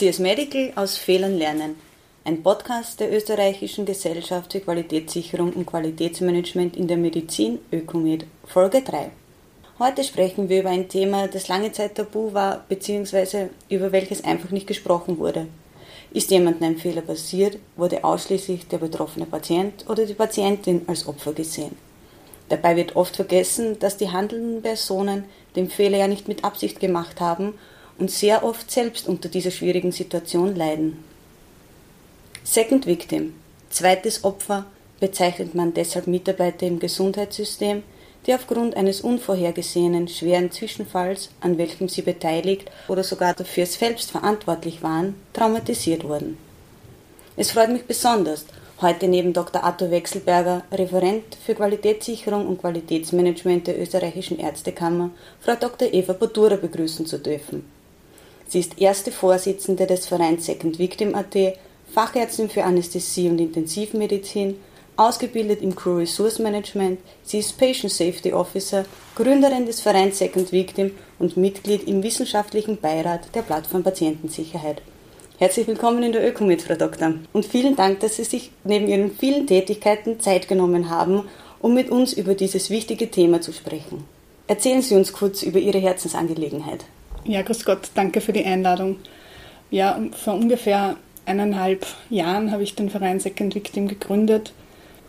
CS 0.00 0.18
Medical 0.18 0.72
aus 0.76 0.96
Fehlern 0.96 1.36
lernen. 1.36 1.76
Ein 2.24 2.42
Podcast 2.42 3.00
der 3.00 3.12
österreichischen 3.14 3.84
Gesellschaft 3.84 4.50
für 4.50 4.60
Qualitätssicherung 4.60 5.52
und 5.52 5.66
Qualitätsmanagement 5.66 6.74
in 6.74 6.88
der 6.88 6.96
Medizin 6.96 7.58
Ökomed, 7.70 8.24
Folge 8.46 8.80
3. 8.80 9.10
Heute 9.78 10.02
sprechen 10.02 10.48
wir 10.48 10.60
über 10.60 10.70
ein 10.70 10.88
Thema, 10.88 11.28
das 11.28 11.48
lange 11.48 11.72
Zeit 11.72 11.96
tabu 11.96 12.32
war, 12.32 12.64
bzw. 12.66 13.48
über 13.68 13.92
welches 13.92 14.24
einfach 14.24 14.50
nicht 14.50 14.66
gesprochen 14.66 15.18
wurde. 15.18 15.48
Ist 16.12 16.30
jemandem 16.30 16.70
ein 16.70 16.78
Fehler 16.78 17.02
passiert, 17.02 17.58
wurde 17.76 18.02
ausschließlich 18.02 18.66
der 18.66 18.78
betroffene 18.78 19.26
Patient 19.26 19.88
oder 19.88 20.06
die 20.06 20.14
Patientin 20.14 20.82
als 20.88 21.06
Opfer 21.06 21.32
gesehen. 21.32 21.76
Dabei 22.48 22.74
wird 22.74 22.96
oft 22.96 23.14
vergessen, 23.14 23.78
dass 23.78 23.96
die 23.96 24.10
handelnden 24.10 24.60
Personen 24.60 25.24
den 25.54 25.70
Fehler 25.70 25.98
ja 25.98 26.08
nicht 26.08 26.26
mit 26.26 26.42
Absicht 26.42 26.80
gemacht 26.80 27.20
haben 27.20 27.54
und 27.98 28.10
sehr 28.10 28.42
oft 28.42 28.70
selbst 28.70 29.06
unter 29.06 29.28
dieser 29.28 29.52
schwierigen 29.52 29.92
Situation 29.92 30.56
leiden. 30.56 31.04
Second 32.42 32.86
Victim, 32.86 33.34
zweites 33.68 34.24
Opfer, 34.24 34.66
bezeichnet 34.98 35.54
man 35.54 35.74
deshalb 35.74 36.08
Mitarbeiter 36.08 36.66
im 36.66 36.80
Gesundheitssystem, 36.80 37.84
die 38.26 38.34
aufgrund 38.34 38.76
eines 38.76 39.00
unvorhergesehenen 39.00 40.08
schweren 40.08 40.50
Zwischenfalls, 40.50 41.30
an 41.40 41.58
welchem 41.58 41.88
sie 41.88 42.02
beteiligt 42.02 42.70
oder 42.88 43.02
sogar 43.02 43.34
dafür 43.34 43.66
selbst 43.66 44.10
verantwortlich 44.10 44.82
waren, 44.82 45.14
traumatisiert 45.32 46.04
wurden. 46.04 46.36
Es 47.36 47.52
freut 47.52 47.70
mich 47.70 47.84
besonders, 47.84 48.44
heute 48.80 49.08
neben 49.08 49.32
Dr. 49.32 49.64
Atto 49.64 49.90
Wechselberger, 49.90 50.62
Referent 50.72 51.36
für 51.44 51.54
Qualitätssicherung 51.54 52.46
und 52.46 52.60
Qualitätsmanagement 52.60 53.66
der 53.66 53.80
österreichischen 53.80 54.38
Ärztekammer, 54.38 55.10
Frau 55.40 55.54
Dr. 55.54 55.92
Eva 55.92 56.12
Botura 56.12 56.56
begrüßen 56.56 57.06
zu 57.06 57.18
dürfen. 57.18 57.64
Sie 58.46 58.60
ist 58.60 58.80
erste 58.80 59.12
Vorsitzende 59.12 59.86
des 59.86 60.06
Vereins 60.06 60.46
Second 60.46 60.78
Victim 60.78 61.14
AT, 61.14 61.36
Fachärztin 61.94 62.50
für 62.50 62.64
Anästhesie 62.64 63.28
und 63.28 63.40
Intensivmedizin, 63.40 64.56
ausgebildet 65.00 65.62
im 65.62 65.74
Crew 65.74 65.96
Resource 65.96 66.38
Management. 66.38 67.00
Sie 67.22 67.38
ist 67.38 67.56
Patient 67.58 67.90
Safety 67.90 68.34
Officer, 68.34 68.84
Gründerin 69.16 69.64
des 69.64 69.80
Vereins 69.80 70.18
Second 70.18 70.52
Victim 70.52 70.90
und 71.18 71.38
Mitglied 71.38 71.88
im 71.88 72.02
wissenschaftlichen 72.02 72.76
Beirat 72.76 73.34
der 73.34 73.40
Plattform 73.40 73.82
Patientensicherheit. 73.82 74.82
Herzlich 75.38 75.66
willkommen 75.66 76.02
in 76.02 76.12
der 76.12 76.28
Ökomed, 76.28 76.60
Frau 76.60 76.74
Doktor. 76.74 77.14
Und 77.32 77.46
vielen 77.46 77.76
Dank, 77.76 78.00
dass 78.00 78.16
Sie 78.16 78.24
sich 78.24 78.50
neben 78.62 78.88
Ihren 78.88 79.10
vielen 79.10 79.46
Tätigkeiten 79.46 80.20
Zeit 80.20 80.48
genommen 80.48 80.90
haben, 80.90 81.24
um 81.60 81.72
mit 81.72 81.88
uns 81.88 82.12
über 82.12 82.34
dieses 82.34 82.68
wichtige 82.68 83.10
Thema 83.10 83.40
zu 83.40 83.54
sprechen. 83.54 84.04
Erzählen 84.48 84.82
Sie 84.82 84.96
uns 84.96 85.14
kurz 85.14 85.42
über 85.42 85.58
Ihre 85.58 85.78
Herzensangelegenheit. 85.78 86.84
Ja, 87.24 87.40
grüß 87.40 87.64
Gott, 87.64 87.88
danke 87.94 88.20
für 88.20 88.34
die 88.34 88.44
Einladung. 88.44 88.96
Ja, 89.70 89.98
vor 90.12 90.34
ungefähr 90.34 90.96
eineinhalb 91.24 91.86
Jahren 92.10 92.50
habe 92.52 92.64
ich 92.64 92.74
den 92.74 92.90
Verein 92.90 93.18
Second 93.18 93.54
Victim 93.54 93.88
gegründet, 93.88 94.52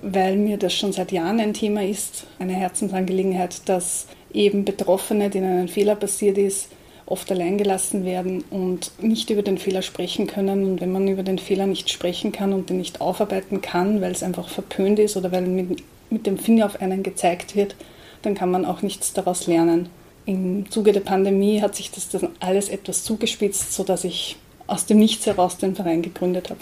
weil 0.02 0.36
mir 0.38 0.58
das 0.58 0.74
schon 0.74 0.94
seit 0.94 1.12
Jahren 1.12 1.40
ein 1.40 1.54
Thema 1.54 1.84
ist, 1.84 2.26
eine 2.40 2.54
Herzensangelegenheit, 2.54 3.68
dass 3.70 4.08
eben 4.34 4.66
Betroffene, 4.66 5.30
denen 5.30 5.60
ein 5.60 5.68
Fehler 5.68 5.96
passiert 5.96 6.38
ist, 6.38 6.70
oft 7.06 7.30
alleingelassen 7.32 8.06
werden 8.06 8.44
und 8.50 8.92
nicht 9.02 9.30
über 9.30 9.42
den 9.42 9.58
Fehler 9.58 9.82
sprechen 9.82 10.28
können. 10.28 10.64
Und 10.64 10.82
wenn 10.82 10.92
man 10.92 11.08
über 11.08 11.24
den 11.24 11.40
Fehler 11.40 11.68
nicht 11.68 11.90
sprechen 11.90 12.32
kann 12.32 12.54
und 12.54 12.70
den 12.70 12.78
nicht 12.78 13.02
aufarbeiten 13.02 13.62
kann, 13.62 14.02
weil 14.02 14.12
es 14.12 14.24
einfach 14.24 14.48
verpönt 14.50 15.00
ist 15.00 15.18
oder 15.18 15.32
weil 15.32 15.42
mit, 15.42 15.84
mit 16.10 16.26
dem 16.26 16.38
Finger 16.38 16.66
auf 16.66 16.82
einen 16.82 17.04
gezeigt 17.04 17.56
wird, 17.56 17.76
dann 18.22 18.36
kann 18.36 18.52
man 18.52 18.66
auch 18.66 18.82
nichts 18.82 19.14
daraus 19.14 19.48
lernen 19.48 19.90
im 20.26 20.70
Zuge 20.70 20.92
der 20.92 21.00
Pandemie 21.02 21.62
hat 21.62 21.76
sich 21.76 21.92
das 21.92 22.10
dann 22.10 22.30
alles 22.40 22.70
etwas 22.70 23.04
zugespitzt, 23.04 23.74
sodass 23.74 24.04
ich 24.04 24.38
aus 24.68 24.86
dem 24.86 25.00
Nichts 25.00 25.26
heraus 25.26 25.58
den 25.58 25.76
Verein 25.76 26.02
gegründet 26.02 26.50
habe. 26.50 26.62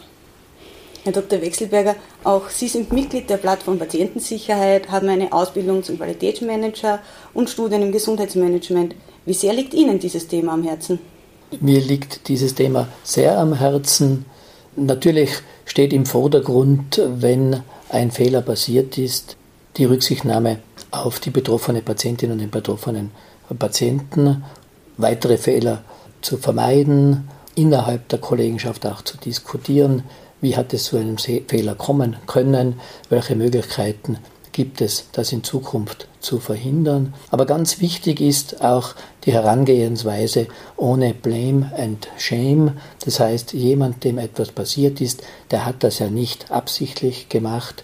Herr 1.03 1.13
Dr. 1.13 1.41
Wechselberger, 1.41 1.95
auch 2.23 2.49
Sie 2.49 2.67
sind 2.67 2.91
Mitglied 2.91 3.29
der 3.29 3.37
Plattform 3.37 3.79
Patientensicherheit, 3.79 4.91
haben 4.91 5.07
eine 5.07 5.31
Ausbildung 5.31 5.81
zum 5.83 5.97
Qualitätsmanager 5.97 6.99
und 7.33 7.49
Studien 7.49 7.81
im 7.81 7.91
Gesundheitsmanagement. 7.91 8.95
Wie 9.25 9.33
sehr 9.33 9.53
liegt 9.53 9.73
Ihnen 9.73 9.99
dieses 9.99 10.27
Thema 10.27 10.53
am 10.53 10.63
Herzen? 10.63 10.99
Mir 11.61 11.79
liegt 11.79 12.27
dieses 12.27 12.53
Thema 12.53 12.89
sehr 13.03 13.39
am 13.39 13.53
Herzen. 13.53 14.25
Natürlich 14.75 15.31
steht 15.65 15.93
im 15.93 16.05
Vordergrund, 16.05 17.01
wenn 17.05 17.63
ein 17.89 18.11
Fehler 18.11 18.41
passiert 18.41 18.97
ist, 18.97 19.37
die 19.77 19.85
Rücksichtnahme 19.85 20.59
auf 20.91 21.19
die 21.19 21.29
betroffene 21.29 21.81
Patientin 21.81 22.31
und 22.31 22.39
den 22.39 22.49
betroffenen 22.49 23.11
Patienten, 23.57 24.43
weitere 24.97 25.37
Fehler 25.37 25.83
zu 26.21 26.37
vermeiden, 26.37 27.29
innerhalb 27.55 28.07
der 28.09 28.19
Kollegenschaft 28.19 28.85
auch 28.85 29.01
zu 29.01 29.17
diskutieren, 29.17 30.03
wie 30.41 30.55
hat 30.55 30.73
es 30.73 30.85
zu 30.85 30.97
einem 30.97 31.17
Fehler 31.17 31.75
kommen 31.75 32.17
können, 32.25 32.79
welche 33.09 33.35
Möglichkeiten 33.35 34.17
gibt 34.51 34.81
es, 34.81 35.05
das 35.11 35.31
in 35.31 35.43
Zukunft 35.43 36.07
zu 36.19 36.39
verhindern. 36.39 37.13
Aber 37.31 37.45
ganz 37.45 37.79
wichtig 37.79 38.19
ist 38.19 38.61
auch 38.61 38.93
die 39.23 39.31
Herangehensweise 39.31 40.47
ohne 40.75 41.13
Blame 41.13 41.71
and 41.77 42.07
Shame. 42.17 42.73
Das 43.05 43.19
heißt, 43.19 43.53
jemand, 43.53 44.03
dem 44.03 44.17
etwas 44.17 44.51
passiert 44.51 45.01
ist, 45.01 45.23
der 45.51 45.65
hat 45.65 45.83
das 45.83 45.99
ja 45.99 46.09
nicht 46.09 46.51
absichtlich 46.51 47.29
gemacht. 47.29 47.83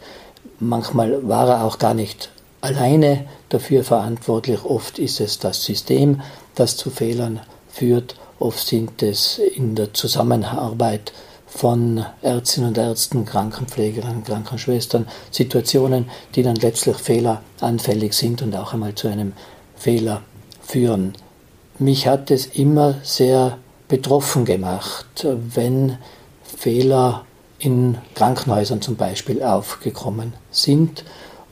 Manchmal 0.59 1.27
war 1.27 1.47
er 1.47 1.63
auch 1.63 1.79
gar 1.79 1.93
nicht 1.93 2.29
alleine 2.61 3.25
dafür 3.49 3.83
verantwortlich. 3.83 4.65
Oft 4.65 4.99
ist 4.99 5.21
es 5.21 5.39
das 5.39 5.63
System, 5.63 6.21
das 6.55 6.77
zu 6.77 6.89
Fehlern 6.89 7.41
führt. 7.69 8.15
Oft 8.39 8.67
sind 8.67 9.01
es 9.01 9.37
in 9.37 9.75
der 9.75 9.93
Zusammenarbeit 9.93 11.13
von 11.55 12.05
Ärztinnen 12.21 12.69
und 12.69 12.77
Ärzten, 12.77 13.23
Krankenpflegerinnen, 13.23 14.25
Krankenschwestern 14.25 15.07
Situationen, 15.31 16.09
die 16.35 16.43
dann 16.43 16.57
letztlich 16.57 16.97
fehleranfällig 16.97 18.13
sind 18.13 18.41
und 18.41 18.53
auch 18.55 18.73
einmal 18.73 18.93
zu 18.93 19.07
einem 19.07 19.31
Fehler 19.77 20.21
führen. 20.61 21.13
Mich 21.79 22.07
hat 22.07 22.29
es 22.29 22.47
immer 22.47 22.95
sehr 23.03 23.57
betroffen 23.87 24.43
gemacht, 24.43 25.25
wenn 25.25 25.97
Fehler 26.43 27.25
in 27.57 27.97
Krankenhäusern 28.15 28.81
zum 28.81 28.97
Beispiel 28.97 29.41
aufgekommen 29.41 30.33
sind 30.51 31.05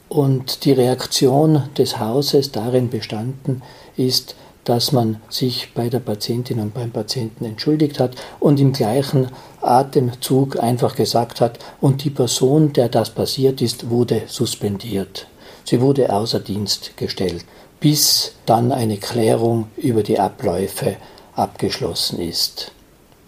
und 0.09 0.65
die 0.65 0.73
Reaktion 0.73 1.63
des 1.77 1.99
Hauses 1.99 2.51
darin 2.51 2.89
bestanden 2.89 3.61
ist, 3.95 4.35
dass 4.63 4.91
man 4.91 5.21
sich 5.29 5.73
bei 5.73 5.89
der 5.89 5.99
Patientin 5.99 6.59
und 6.59 6.73
beim 6.73 6.91
Patienten 6.91 7.45
entschuldigt 7.45 7.99
hat 7.99 8.15
und 8.39 8.59
im 8.59 8.73
gleichen 8.73 9.29
Atemzug 9.61 10.59
einfach 10.61 10.95
gesagt 10.95 11.41
hat, 11.41 11.59
und 11.81 12.03
die 12.03 12.09
Person, 12.09 12.73
der 12.73 12.89
das 12.89 13.09
passiert 13.09 13.61
ist, 13.61 13.89
wurde 13.89 14.23
suspendiert. 14.27 15.27
Sie 15.65 15.81
wurde 15.81 16.11
außer 16.11 16.39
Dienst 16.39 16.97
gestellt, 16.97 17.45
bis 17.79 18.33
dann 18.45 18.71
eine 18.71 18.97
Klärung 18.97 19.67
über 19.77 20.03
die 20.03 20.19
Abläufe 20.19 20.97
abgeschlossen 21.35 22.19
ist. 22.19 22.71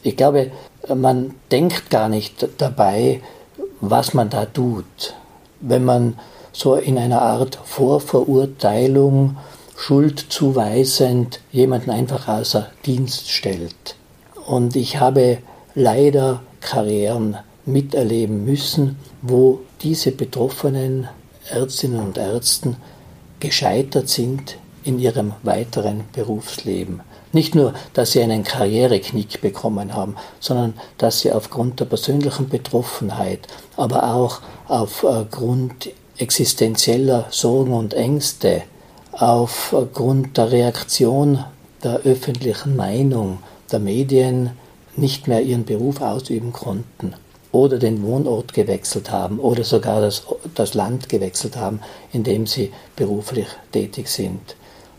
Ich 0.04 0.16
glaube, 0.16 0.52
man 0.94 1.34
denkt 1.52 1.90
gar 1.90 2.10
nicht 2.10 2.48
dabei, 2.58 3.22
was 3.82 4.14
man 4.14 4.30
da 4.30 4.46
tut. 4.46 5.16
Wenn 5.60 5.84
man 5.84 6.20
so 6.52 6.76
in 6.76 6.98
einer 6.98 7.22
Art 7.22 7.60
Vorverurteilung, 7.66 9.38
schuldzuweisend 9.76 11.40
jemanden 11.52 11.92
einfach 11.92 12.28
außer 12.28 12.72
Dienst 12.86 13.30
stellt. 13.30 13.96
Und 14.46 14.76
ich 14.76 15.00
habe 15.00 15.40
leider 15.74 16.42
Karrieren 16.62 17.38
miterleben 17.66 18.46
müssen, 18.46 18.98
wo 19.22 19.60
diese 19.82 20.12
betroffenen 20.12 21.08
Ärztinnen 21.50 22.00
und 22.00 22.18
Ärzten 22.18 22.78
gescheitert 23.40 24.10
sind 24.10 24.58
in 24.84 25.00
ihrem 25.00 25.34
weiteren 25.44 26.06
Berufsleben. 26.14 27.02
Nicht 27.34 27.54
nur, 27.54 27.74
dass 27.94 28.14
sie 28.14 28.22
einen 28.22 28.44
Karriereknick 28.44 29.42
bekommen 29.42 29.94
haben, 29.94 30.16
sondern 30.40 30.74
dass 30.98 31.20
sie 31.20 31.32
aufgrund 31.32 31.80
der 31.80 31.86
persönlichen 31.86 32.48
Betroffenheit, 32.48 33.48
aber 33.76 34.14
auch 34.16 34.42
aufgrund 34.68 35.90
existenzieller 36.18 37.26
Sorgen 37.32 37.74
und 37.74 37.94
Ängste 37.94 38.64
aufgrund 39.18 40.38
der 40.38 40.52
Reaktion 40.52 41.44
der 41.84 42.02
öffentlichen 42.02 42.76
Meinung 42.76 43.40
der 43.72 43.80
Medien 43.80 44.52
nicht 44.96 45.28
mehr 45.28 45.42
ihren 45.42 45.66
Beruf 45.66 46.02
ausüben 46.02 46.52
konnten 46.52 47.14
oder 47.52 47.80
den 47.80 48.04
Wohnort 48.04 48.54
gewechselt 48.54 49.12
haben 49.12 49.40
oder 49.40 49.64
sogar 49.64 50.02
das, 50.02 50.24
das 50.54 50.74
Land 50.74 51.08
gewechselt 51.08 51.56
haben, 51.56 51.80
in 52.12 52.24
dem 52.24 52.46
sie 52.46 52.74
beruflich 52.96 53.48
tätig 53.72 54.10
sind. 54.10 54.56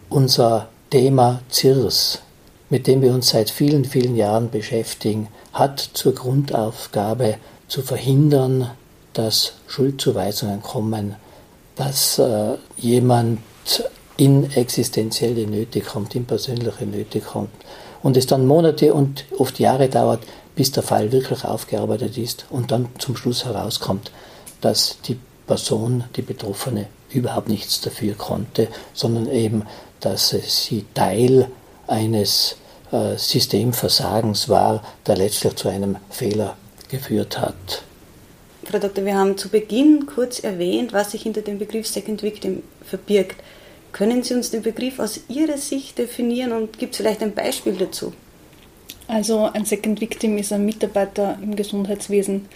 Unser 0.09 0.69
Thema 0.91 1.41
CIRS, 1.51 2.21
mit 2.71 2.87
dem 2.87 3.03
wir 3.03 3.13
uns 3.13 3.31
seit 3.31 3.51
vielen, 3.51 3.85
vielen 3.85 4.17
Jahren 4.17 4.51
beschäftigen, 4.51 5.29
hat 5.53 5.81
zur 5.81 6.15
Grundaufgabe 6.15 7.37
zu 7.69 7.83
verhindern, 7.83 8.71
dass 9.13 9.55
Schuldzuweisungen 9.67 10.63
kommen, 10.63 11.17
dass 11.75 12.19
äh, 12.19 12.55
jemand 12.77 13.41
in 14.17 14.51
existenzielle 14.53 15.47
Nöte 15.47 15.81
kommt, 15.81 16.15
in 16.15 16.25
persönliche 16.25 16.87
Nöte 16.87 17.21
kommt 17.21 17.51
und 18.03 18.17
es 18.17 18.27
dann 18.27 18.47
Monate 18.47 18.95
und 18.95 19.25
oft 19.39 19.59
Jahre 19.59 19.89
dauert, 19.89 20.23
bis 20.55 20.73
der 20.73 20.83
Fall 20.83 21.13
wirklich 21.13 21.45
aufgearbeitet 21.45 22.17
ist 22.17 22.47
und 22.51 22.71
dann 22.71 22.89
zum 22.99 23.17
Schluss 23.17 23.45
herauskommt, 23.45 24.11
dass 24.61 24.99
die 25.07 25.19
Person, 25.47 26.05
die 26.17 26.23
Betroffene, 26.23 26.87
überhaupt 27.11 27.49
nichts 27.49 27.81
dafür 27.81 28.15
konnte, 28.15 28.69
sondern 28.93 29.31
eben, 29.31 29.63
dass 30.01 30.31
sie 30.31 30.85
Teil 30.95 31.49
eines 31.87 32.57
äh, 32.91 33.17
Systemversagens 33.17 34.49
war, 34.49 34.83
der 35.07 35.17
letztlich 35.17 35.55
zu 35.55 35.69
einem 35.69 35.97
Fehler 36.11 36.57
geführt 36.89 37.39
hat. 37.39 37.83
Frau 38.65 38.79
Doktor, 38.79 39.05
wir 39.05 39.17
haben 39.17 39.39
zu 39.39 39.49
Beginn 39.49 40.07
kurz 40.07 40.41
erwähnt, 40.41 40.93
was 40.93 41.13
sich 41.13 41.23
hinter 41.23 41.43
dem 41.43 41.59
Begriff 41.59 41.87
Second 41.87 42.23
Victim 42.23 42.63
verbirgt. 42.85 43.37
Können 43.97 44.23
Sie 44.23 44.35
uns 44.35 44.51
den 44.51 44.61
Begriff 44.61 44.99
aus 44.99 45.21
Ihrer 45.27 45.57
Sicht 45.57 45.97
definieren 45.97 46.53
und 46.53 46.79
gibt 46.79 46.93
es 46.93 46.99
vielleicht 46.99 47.23
ein 47.23 47.33
Beispiel 47.33 47.73
dazu? 47.73 48.13
Also 49.09 49.49
ein 49.55 49.65
Second 49.65 50.03
Victim 50.03 50.37
ist 50.37 50.53
ein 50.53 50.67
Mitarbeiter 50.67 51.39
im 51.43 51.57
Gesundheitswesen 51.57 52.47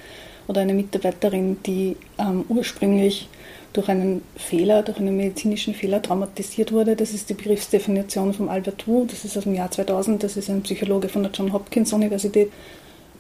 oder 0.49 0.61
eine 0.61 0.75
Mitarbeiterin, 0.75 1.57
die 1.65 1.97
ähm, 2.19 2.45
ursprünglich 2.51 3.27
durch 3.73 3.89
einen 3.89 4.21
Fehler, 4.37 4.83
durch 4.83 4.99
einen 4.99 5.17
medizinischen 5.17 5.73
Fehler 5.73 6.03
traumatisiert 6.03 6.73
wurde. 6.73 6.95
Das 6.95 7.15
ist 7.15 7.31
die 7.31 7.35
Begriffsdefinition 7.35 8.35
von 8.35 8.51
Albert 8.51 8.87
Wu, 8.87 9.07
das 9.07 9.25
ist 9.25 9.39
aus 9.39 9.45
dem 9.45 9.55
Jahr 9.55 9.71
2000, 9.71 10.23
das 10.23 10.37
ist 10.37 10.51
ein 10.51 10.61
Psychologe 10.61 11.09
von 11.09 11.23
der 11.23 11.33
John 11.33 11.55
Hopkins 11.55 11.95
Universität. 11.95 12.53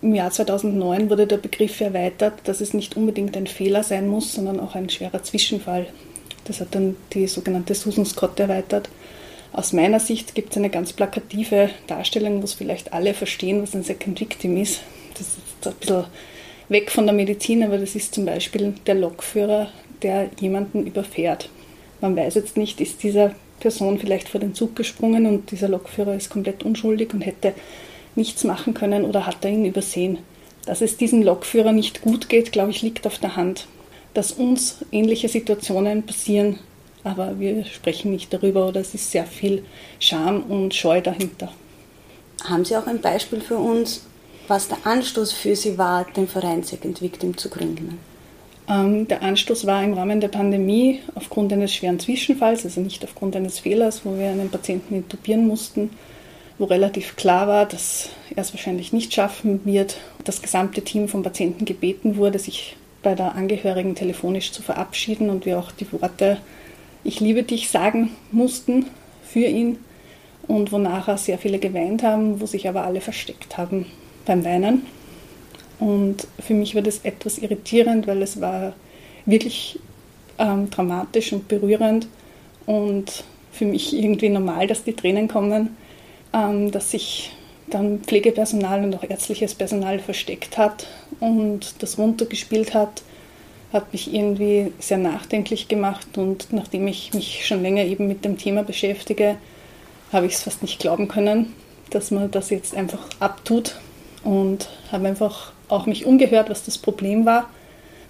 Im 0.02 0.14
Jahr 0.14 0.30
2009 0.30 1.08
wurde 1.08 1.26
der 1.26 1.38
Begriff 1.38 1.80
erweitert, 1.80 2.34
dass 2.44 2.60
es 2.60 2.74
nicht 2.74 2.98
unbedingt 2.98 3.34
ein 3.38 3.46
Fehler 3.46 3.82
sein 3.82 4.08
muss, 4.08 4.34
sondern 4.34 4.60
auch 4.60 4.74
ein 4.74 4.90
schwerer 4.90 5.22
Zwischenfall. 5.22 5.86
Das 6.44 6.60
hat 6.60 6.74
dann 6.74 6.96
die 7.12 7.26
sogenannte 7.26 7.74
Susan 7.74 8.06
Scott 8.06 8.38
erweitert. 8.40 8.88
Aus 9.52 9.72
meiner 9.72 9.98
Sicht 9.98 10.34
gibt 10.34 10.52
es 10.52 10.58
eine 10.58 10.70
ganz 10.70 10.92
plakative 10.92 11.70
Darstellung, 11.86 12.40
wo 12.40 12.44
es 12.44 12.54
vielleicht 12.54 12.92
alle 12.92 13.14
verstehen, 13.14 13.62
was 13.62 13.74
ein 13.74 13.82
Second 13.82 14.20
Victim 14.20 14.56
ist. 14.56 14.80
Das 15.14 15.22
ist 15.22 15.66
ein 15.66 15.74
bisschen 15.80 16.04
weg 16.68 16.90
von 16.90 17.06
der 17.06 17.14
Medizin, 17.14 17.64
aber 17.64 17.78
das 17.78 17.96
ist 17.96 18.14
zum 18.14 18.26
Beispiel 18.26 18.74
der 18.86 18.94
Lokführer, 18.94 19.68
der 20.02 20.30
jemanden 20.38 20.86
überfährt. 20.86 21.48
Man 22.00 22.16
weiß 22.16 22.36
jetzt 22.36 22.56
nicht, 22.56 22.80
ist 22.80 23.02
dieser 23.02 23.34
Person 23.58 23.98
vielleicht 23.98 24.28
vor 24.28 24.40
den 24.40 24.54
Zug 24.54 24.76
gesprungen 24.76 25.26
und 25.26 25.50
dieser 25.50 25.68
Lokführer 25.68 26.14
ist 26.14 26.30
komplett 26.30 26.62
unschuldig 26.62 27.12
und 27.12 27.20
hätte 27.22 27.52
nichts 28.14 28.44
machen 28.44 28.72
können 28.72 29.04
oder 29.04 29.26
hat 29.26 29.44
er 29.44 29.50
ihn 29.50 29.64
übersehen. 29.64 30.18
Dass 30.64 30.80
es 30.80 30.96
diesem 30.96 31.22
Lokführer 31.22 31.72
nicht 31.72 32.02
gut 32.02 32.28
geht, 32.28 32.52
glaube 32.52 32.70
ich, 32.70 32.82
liegt 32.82 33.06
auf 33.06 33.18
der 33.18 33.36
Hand 33.36 33.66
dass 34.20 34.32
uns 34.32 34.76
ähnliche 34.92 35.30
Situationen 35.30 36.02
passieren, 36.02 36.58
aber 37.04 37.40
wir 37.40 37.64
sprechen 37.64 38.10
nicht 38.10 38.30
darüber 38.34 38.68
oder 38.68 38.82
es 38.82 38.92
ist 38.92 39.10
sehr 39.10 39.24
viel 39.24 39.64
Scham 39.98 40.42
und 40.42 40.74
Scheu 40.74 41.00
dahinter. 41.00 41.50
Haben 42.44 42.66
Sie 42.66 42.76
auch 42.76 42.86
ein 42.86 43.00
Beispiel 43.00 43.40
für 43.40 43.56
uns, 43.56 44.04
was 44.46 44.68
der 44.68 44.76
Anstoß 44.84 45.32
für 45.32 45.56
Sie 45.56 45.78
war, 45.78 46.04
den 46.04 46.28
Verein 46.28 46.62
Second 46.62 47.00
Victim 47.00 47.34
zu 47.34 47.48
gründen? 47.48 47.98
Ähm, 48.68 49.08
der 49.08 49.22
Anstoß 49.22 49.66
war 49.66 49.82
im 49.82 49.94
Rahmen 49.94 50.20
der 50.20 50.28
Pandemie 50.28 51.00
aufgrund 51.14 51.50
eines 51.54 51.74
schweren 51.74 51.98
Zwischenfalls, 51.98 52.66
also 52.66 52.82
nicht 52.82 53.02
aufgrund 53.02 53.36
eines 53.36 53.58
Fehlers, 53.58 54.02
wo 54.04 54.18
wir 54.18 54.28
einen 54.28 54.50
Patienten 54.50 54.96
intubieren 54.96 55.46
mussten, 55.46 55.88
wo 56.58 56.66
relativ 56.66 57.16
klar 57.16 57.48
war, 57.48 57.64
dass 57.64 58.10
er 58.36 58.42
es 58.42 58.52
wahrscheinlich 58.52 58.92
nicht 58.92 59.14
schaffen 59.14 59.64
wird. 59.64 59.96
Das 60.24 60.42
gesamte 60.42 60.82
Team 60.82 61.08
vom 61.08 61.22
Patienten 61.22 61.64
gebeten 61.64 62.18
wurde, 62.18 62.38
sich 62.38 62.76
bei 63.02 63.14
der 63.14 63.34
Angehörigen 63.34 63.94
telefonisch 63.94 64.52
zu 64.52 64.62
verabschieden 64.62 65.30
und 65.30 65.46
wir 65.46 65.58
auch 65.58 65.72
die 65.72 65.90
Worte 65.92 66.38
Ich 67.02 67.20
liebe 67.20 67.42
dich 67.42 67.70
sagen 67.70 68.10
mussten 68.30 68.86
für 69.22 69.46
ihn 69.46 69.78
und 70.46 70.72
wo 70.72 70.78
nachher 70.78 71.16
sehr 71.16 71.38
viele 71.38 71.58
geweint 71.58 72.02
haben, 72.02 72.40
wo 72.40 72.46
sich 72.46 72.68
aber 72.68 72.84
alle 72.84 73.00
versteckt 73.00 73.56
haben 73.56 73.86
beim 74.26 74.44
Weinen. 74.44 74.86
Und 75.78 76.26
für 76.38 76.54
mich 76.54 76.74
war 76.74 76.82
das 76.82 76.98
etwas 77.04 77.38
irritierend, 77.38 78.06
weil 78.06 78.20
es 78.22 78.40
war 78.40 78.74
wirklich 79.24 79.78
ähm, 80.38 80.68
dramatisch 80.68 81.32
und 81.32 81.48
berührend 81.48 82.06
und 82.66 83.24
für 83.52 83.64
mich 83.64 83.96
irgendwie 83.96 84.28
normal, 84.28 84.66
dass 84.66 84.84
die 84.84 84.92
Tränen 84.92 85.28
kommen, 85.28 85.76
ähm, 86.32 86.70
dass 86.70 86.90
sich 86.90 87.32
dann 87.70 88.00
Pflegepersonal 88.00 88.84
und 88.84 88.94
auch 88.94 89.04
ärztliches 89.08 89.54
Personal 89.54 89.98
versteckt 89.98 90.58
hat 90.58 90.86
und 91.20 91.82
das 91.82 91.98
runtergespielt 91.98 92.74
hat, 92.74 93.02
hat 93.72 93.92
mich 93.92 94.12
irgendwie 94.12 94.72
sehr 94.78 94.98
nachdenklich 94.98 95.68
gemacht 95.68 96.18
und 96.18 96.52
nachdem 96.52 96.88
ich 96.88 97.14
mich 97.14 97.46
schon 97.46 97.62
länger 97.62 97.84
eben 97.84 98.08
mit 98.08 98.24
dem 98.24 98.36
Thema 98.36 98.62
beschäftige, 98.62 99.36
habe 100.12 100.26
ich 100.26 100.34
es 100.34 100.42
fast 100.42 100.62
nicht 100.62 100.80
glauben 100.80 101.08
können, 101.08 101.54
dass 101.90 102.10
man 102.10 102.30
das 102.30 102.50
jetzt 102.50 102.74
einfach 102.74 103.06
abtut 103.20 103.76
und 104.24 104.68
habe 104.90 105.08
einfach 105.08 105.52
auch 105.68 105.86
mich 105.86 106.04
umgehört, 106.04 106.50
was 106.50 106.64
das 106.64 106.78
Problem 106.78 107.24
war. 107.24 107.48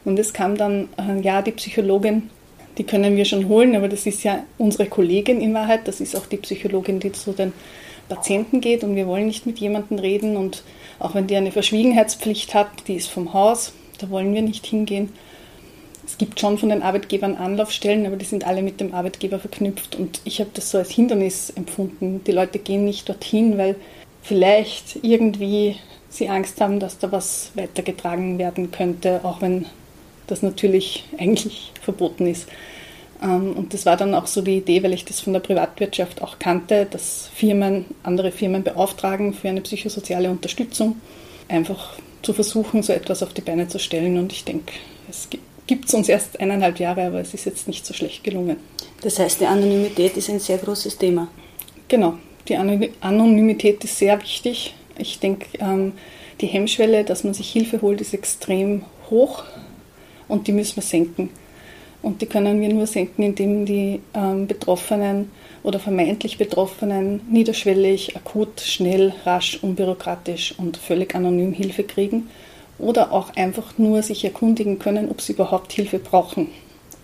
Und 0.04 0.18
es 0.18 0.32
kam 0.32 0.56
dann, 0.56 0.88
äh, 0.96 1.20
ja, 1.20 1.42
die 1.42 1.52
Psychologin, 1.52 2.30
die 2.78 2.84
können 2.84 3.16
wir 3.16 3.26
schon 3.26 3.48
holen, 3.48 3.76
aber 3.76 3.88
das 3.88 4.06
ist 4.06 4.22
ja 4.22 4.44
unsere 4.56 4.86
Kollegin 4.86 5.40
in 5.42 5.52
Wahrheit, 5.52 5.86
das 5.86 6.00
ist 6.00 6.16
auch 6.16 6.26
die 6.26 6.38
Psychologin, 6.38 7.00
die 7.00 7.12
zu 7.12 7.32
den 7.32 7.52
Patienten 8.10 8.60
geht 8.60 8.84
und 8.84 8.96
wir 8.96 9.06
wollen 9.06 9.26
nicht 9.26 9.46
mit 9.46 9.58
jemandem 9.58 9.98
reden 9.98 10.36
und 10.36 10.62
auch 10.98 11.14
wenn 11.14 11.26
die 11.26 11.36
eine 11.36 11.52
Verschwiegenheitspflicht 11.52 12.52
hat, 12.52 12.68
die 12.86 12.96
ist 12.96 13.08
vom 13.08 13.32
Haus, 13.32 13.72
da 13.98 14.10
wollen 14.10 14.34
wir 14.34 14.42
nicht 14.42 14.66
hingehen. 14.66 15.10
Es 16.04 16.18
gibt 16.18 16.40
schon 16.40 16.58
von 16.58 16.68
den 16.70 16.82
Arbeitgebern 16.82 17.36
Anlaufstellen, 17.36 18.04
aber 18.04 18.16
die 18.16 18.24
sind 18.24 18.46
alle 18.46 18.62
mit 18.62 18.80
dem 18.80 18.94
Arbeitgeber 18.94 19.38
verknüpft 19.38 19.94
und 19.94 20.20
ich 20.24 20.40
habe 20.40 20.50
das 20.52 20.70
so 20.70 20.78
als 20.78 20.90
Hindernis 20.90 21.50
empfunden. 21.50 22.22
Die 22.26 22.32
Leute 22.32 22.58
gehen 22.58 22.84
nicht 22.84 23.08
dorthin, 23.08 23.56
weil 23.56 23.76
vielleicht 24.22 24.98
irgendwie 25.02 25.76
sie 26.08 26.28
Angst 26.28 26.60
haben, 26.60 26.80
dass 26.80 26.98
da 26.98 27.12
was 27.12 27.52
weitergetragen 27.54 28.38
werden 28.38 28.72
könnte, 28.72 29.20
auch 29.22 29.40
wenn 29.40 29.66
das 30.26 30.42
natürlich 30.42 31.04
eigentlich 31.18 31.72
verboten 31.80 32.26
ist. 32.26 32.48
Ähm, 33.22 33.52
und 33.56 33.75
das 33.75 33.87
war 33.87 33.96
dann 33.96 34.14
auch 34.14 34.26
so 34.26 34.43
die 34.43 34.58
Idee, 34.58 34.82
weil 34.82 34.93
ich 34.93 35.05
das 35.05 35.20
von 35.20 35.32
der 35.32 35.40
Privatwirtschaft 35.40 36.22
auch 36.22 36.38
kannte, 36.38 36.87
dass 36.90 37.31
Firmen, 37.34 37.84
andere 38.02 38.32
Firmen 38.32 38.62
beauftragen 38.62 39.34
für 39.34 39.49
eine 39.49 39.61
psychosoziale 39.61 40.31
Unterstützung, 40.31 40.96
einfach 41.49 41.94
zu 42.22 42.32
versuchen, 42.32 42.82
so 42.82 42.93
etwas 42.93 43.22
auf 43.22 43.32
die 43.32 43.41
Beine 43.41 43.69
zu 43.69 43.79
stellen. 43.79 44.19
Und 44.19 44.32
ich 44.32 44.44
denke, 44.44 44.72
es 45.08 45.29
gibt 45.67 45.86
es 45.86 45.94
uns 45.94 46.08
erst 46.08 46.41
eineinhalb 46.41 46.79
Jahre, 46.79 47.06
aber 47.06 47.20
es 47.20 47.34
ist 47.34 47.46
jetzt 47.46 47.69
nicht 47.69 47.86
so 47.86 47.94
schlecht 47.94 48.24
gelungen. 48.24 48.56
Das 49.03 49.19
heißt, 49.19 49.41
die 49.41 49.46
Anonymität 49.46 50.17
ist 50.17 50.29
ein 50.29 50.41
sehr 50.41 50.58
großes 50.58 50.98
Thema. 50.98 51.29
Genau, 51.89 52.15
die 52.48 52.56
Anonymität 52.56 53.82
ist 53.84 53.98
sehr 53.98 54.20
wichtig. 54.20 54.74
Ich 54.98 55.19
denke, 55.19 55.46
ähm, 55.58 55.93
die 56.41 56.46
Hemmschwelle, 56.46 57.05
dass 57.05 57.24
man 57.24 57.34
sich 57.34 57.50
Hilfe 57.50 57.81
holt, 57.82 58.00
ist 58.00 58.15
extrem 58.15 58.84
hoch 59.10 59.44
und 60.29 60.46
die 60.46 60.53
müssen 60.53 60.77
wir 60.77 60.82
senken. 60.82 61.31
Und 62.02 62.22
die 62.22 62.26
können 62.26 62.60
wir 62.60 62.69
nur 62.69 62.86
senken, 62.86 63.22
indem 63.22 63.66
die 63.66 64.00
ähm, 64.14 64.46
Betroffenen 64.46 65.30
oder 65.62 65.78
vermeintlich 65.78 66.38
Betroffenen 66.38 67.20
niederschwellig, 67.30 68.16
akut, 68.16 68.60
schnell, 68.60 69.12
rasch, 69.24 69.58
unbürokratisch 69.60 70.54
und 70.58 70.78
völlig 70.78 71.14
anonym 71.14 71.52
Hilfe 71.52 71.84
kriegen 71.84 72.28
oder 72.78 73.12
auch 73.12 73.34
einfach 73.36 73.76
nur 73.76 74.02
sich 74.02 74.24
erkundigen 74.24 74.78
können, 74.78 75.10
ob 75.10 75.20
sie 75.20 75.34
überhaupt 75.34 75.72
Hilfe 75.72 75.98
brauchen. 75.98 76.48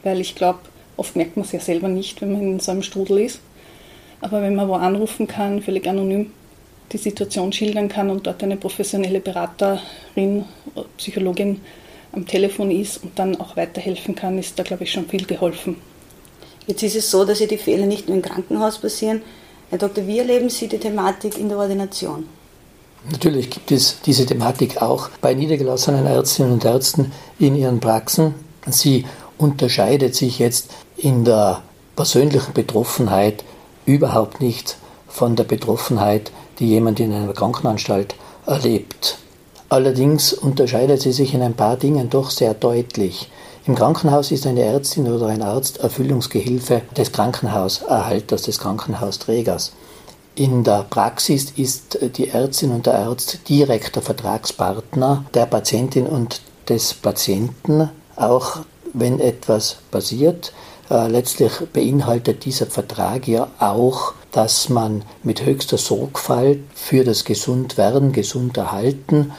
Weil 0.02 0.20
ich 0.20 0.34
glaube, 0.34 0.60
oft 0.96 1.16
merkt 1.16 1.36
man 1.36 1.44
es 1.44 1.52
ja 1.52 1.60
selber 1.60 1.88
nicht, 1.88 2.22
wenn 2.22 2.32
man 2.32 2.42
in 2.42 2.60
so 2.60 2.72
einem 2.72 2.82
Strudel 2.82 3.18
ist. 3.18 3.40
Aber 4.22 4.40
wenn 4.40 4.54
man 4.54 4.68
wo 4.68 4.74
anrufen 4.74 5.26
kann, 5.26 5.60
völlig 5.60 5.86
anonym 5.86 6.30
die 6.92 6.98
Situation 6.98 7.52
schildern 7.52 7.88
kann 7.88 8.10
und 8.10 8.26
dort 8.26 8.42
eine 8.42 8.56
professionelle 8.56 9.20
Beraterin, 9.20 10.44
Psychologin 10.96 11.60
am 12.16 12.26
Telefon 12.26 12.70
ist 12.70 13.02
und 13.02 13.18
dann 13.18 13.40
auch 13.40 13.56
weiterhelfen 13.56 14.14
kann, 14.14 14.38
ist 14.38 14.58
da, 14.58 14.62
glaube 14.62 14.84
ich, 14.84 14.92
schon 14.92 15.06
viel 15.06 15.26
geholfen. 15.26 15.76
Jetzt 16.66 16.82
ist 16.82 16.96
es 16.96 17.10
so, 17.10 17.24
dass 17.24 17.38
ja 17.38 17.46
die 17.46 17.58
Fehler 17.58 17.86
nicht 17.86 18.08
nur 18.08 18.16
im 18.16 18.22
Krankenhaus 18.22 18.78
passieren. 18.78 19.22
Herr 19.70 19.78
Dr., 19.78 20.06
wie 20.06 20.18
erleben 20.18 20.48
Sie 20.48 20.66
die 20.66 20.78
Thematik 20.78 21.38
in 21.38 21.48
der 21.48 21.58
Ordination? 21.58 22.26
Natürlich 23.10 23.50
gibt 23.50 23.70
es 23.70 24.00
diese 24.00 24.26
Thematik 24.26 24.82
auch 24.82 25.10
bei 25.20 25.34
niedergelassenen 25.34 26.06
Ärztinnen 26.06 26.52
und 26.52 26.64
Ärzten 26.64 27.12
in 27.38 27.54
ihren 27.54 27.78
Praxen. 27.78 28.34
Sie 28.66 29.04
unterscheidet 29.38 30.16
sich 30.16 30.40
jetzt 30.40 30.70
in 30.96 31.24
der 31.24 31.62
persönlichen 31.94 32.52
Betroffenheit 32.52 33.44
überhaupt 33.84 34.40
nicht 34.40 34.76
von 35.06 35.36
der 35.36 35.44
Betroffenheit, 35.44 36.32
die 36.58 36.68
jemand 36.68 36.98
in 36.98 37.12
einer 37.12 37.32
Krankenanstalt 37.32 38.16
erlebt. 38.46 39.18
Allerdings 39.68 40.32
unterscheidet 40.32 41.02
sie 41.02 41.12
sich 41.12 41.34
in 41.34 41.42
ein 41.42 41.54
paar 41.54 41.76
Dingen 41.76 42.08
doch 42.08 42.30
sehr 42.30 42.54
deutlich. 42.54 43.28
Im 43.66 43.74
Krankenhaus 43.74 44.30
ist 44.30 44.46
eine 44.46 44.62
Ärztin 44.62 45.12
oder 45.12 45.26
ein 45.26 45.42
Arzt 45.42 45.78
Erfüllungsgehilfe 45.78 46.82
des 46.96 47.10
Krankenhauserhalters, 47.10 48.42
des 48.42 48.60
Krankenhausträgers. 48.60 49.72
In 50.36 50.62
der 50.62 50.84
Praxis 50.88 51.50
ist 51.56 51.98
die 52.16 52.28
Ärztin 52.28 52.70
und 52.70 52.86
der 52.86 52.98
Arzt 52.98 53.40
direkter 53.48 54.02
Vertragspartner 54.02 55.24
der 55.34 55.46
Patientin 55.46 56.06
und 56.06 56.42
des 56.68 56.94
Patienten, 56.94 57.90
auch 58.14 58.58
wenn 58.92 59.18
etwas 59.18 59.78
passiert. 59.90 60.52
Äh, 60.88 61.08
letztlich 61.08 61.52
beinhaltet 61.72 62.44
dieser 62.44 62.66
Vertrag 62.66 63.26
ja 63.26 63.48
auch, 63.58 64.14
dass 64.30 64.68
man 64.68 65.02
mit 65.22 65.44
höchster 65.44 65.78
Sorgfalt 65.78 66.60
für 66.74 67.02
das 67.02 67.24
Gesundwerden, 67.24 68.12
Gesunderhalten 68.12 69.32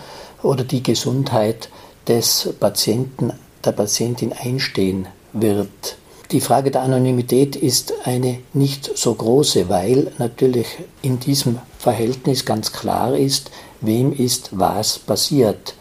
oder 0.44 0.63
die 0.63 0.84
Gesundheit 0.84 1.70
des 2.08 2.54
Patienten, 2.60 3.32
der 3.63 3.72
Patientin 3.72 4.34
einstehen 4.34 5.08
wird. 5.34 5.98
Die 6.32 6.42
Frage 6.42 6.72
der 6.72 6.82
Anonymität 6.82 7.56
ist 7.56 7.94
eine 8.04 8.39
nicht 8.54 8.98
so 8.98 9.13
große, 9.13 9.70
weil 9.70 10.12
natürlich 10.18 10.68
in 11.01 11.22
diesem 11.22 11.60
Verhältnis 11.80 12.44
ganz 12.44 12.74
klar 12.74 13.16
ist, 13.16 13.50
wem 13.80 14.12
ist 14.12 14.50
was 14.51 15.00
passiert. 15.00 15.75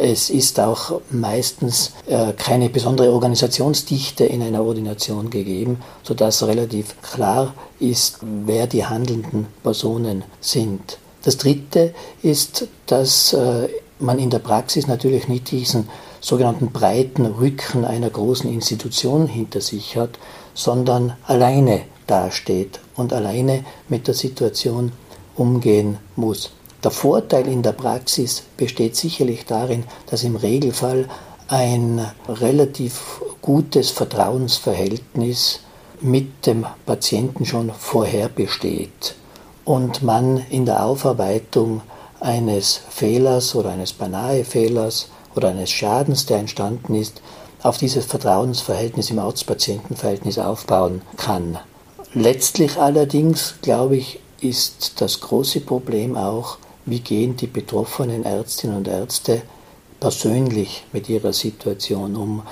Es 0.00 0.30
ist 0.30 0.60
auch 0.60 1.00
meistens 1.10 1.90
äh, 2.06 2.32
keine 2.32 2.68
besondere 2.68 3.12
Organisationsdichte 3.12 4.24
in 4.24 4.42
einer 4.42 4.62
Ordination 4.62 5.28
gegeben, 5.28 5.80
sodass 6.04 6.46
relativ 6.46 6.94
klar 7.02 7.52
ist, 7.80 8.18
wer 8.22 8.68
die 8.68 8.86
handelnden 8.86 9.48
Personen 9.64 10.22
sind. 10.40 10.98
Das 11.24 11.36
Dritte 11.36 11.94
ist, 12.22 12.68
dass 12.86 13.32
äh, 13.32 13.68
man 13.98 14.20
in 14.20 14.30
der 14.30 14.38
Praxis 14.38 14.86
natürlich 14.86 15.26
nicht 15.26 15.50
diesen 15.50 15.88
sogenannten 16.20 16.70
breiten 16.70 17.26
Rücken 17.26 17.84
einer 17.84 18.08
großen 18.08 18.48
Institution 18.48 19.26
hinter 19.26 19.60
sich 19.60 19.96
hat, 19.96 20.10
sondern 20.54 21.14
alleine 21.26 21.80
dasteht 22.06 22.78
und 22.94 23.12
alleine 23.12 23.64
mit 23.88 24.06
der 24.06 24.14
Situation 24.14 24.92
umgehen 25.34 25.98
muss. 26.14 26.52
Der 26.84 26.92
Vorteil 26.92 27.48
in 27.48 27.62
der 27.62 27.72
Praxis 27.72 28.44
besteht 28.56 28.94
sicherlich 28.94 29.46
darin, 29.46 29.82
dass 30.06 30.22
im 30.22 30.36
Regelfall 30.36 31.08
ein 31.48 32.06
relativ 32.28 33.20
gutes 33.42 33.90
Vertrauensverhältnis 33.90 35.60
mit 36.00 36.46
dem 36.46 36.66
Patienten 36.86 37.44
schon 37.46 37.72
vorher 37.76 38.28
besteht 38.28 39.16
und 39.64 40.02
man 40.02 40.38
in 40.50 40.66
der 40.66 40.84
Aufarbeitung 40.84 41.82
eines 42.20 42.80
Fehlers 42.88 43.56
oder 43.56 43.70
eines 43.70 43.92
beinahe 43.92 44.44
Fehlers 44.44 45.08
oder 45.34 45.48
eines 45.48 45.70
Schadens, 45.70 46.26
der 46.26 46.38
entstanden 46.38 46.94
ist, 46.94 47.22
auf 47.62 47.78
dieses 47.78 48.04
Vertrauensverhältnis 48.06 49.10
im 49.10 49.18
Arzt-Patienten-Verhältnis 49.18 50.38
aufbauen 50.38 51.02
kann. 51.16 51.58
Letztlich 52.14 52.76
allerdings, 52.78 53.54
glaube 53.62 53.96
ich, 53.96 54.20
ist 54.40 55.00
das 55.00 55.20
große 55.20 55.60
Problem 55.60 56.16
auch, 56.16 56.58
wie 56.90 57.00
gehen 57.00 57.36
die 57.36 57.46
betroffenen 57.46 58.24
Ärztinnen 58.24 58.76
und 58.76 58.88
Ärzte 58.88 59.42
persönlich 60.00 60.84
mit 60.92 61.08
ihrer 61.08 61.32
Situation 61.32 62.16
um. 62.16 62.42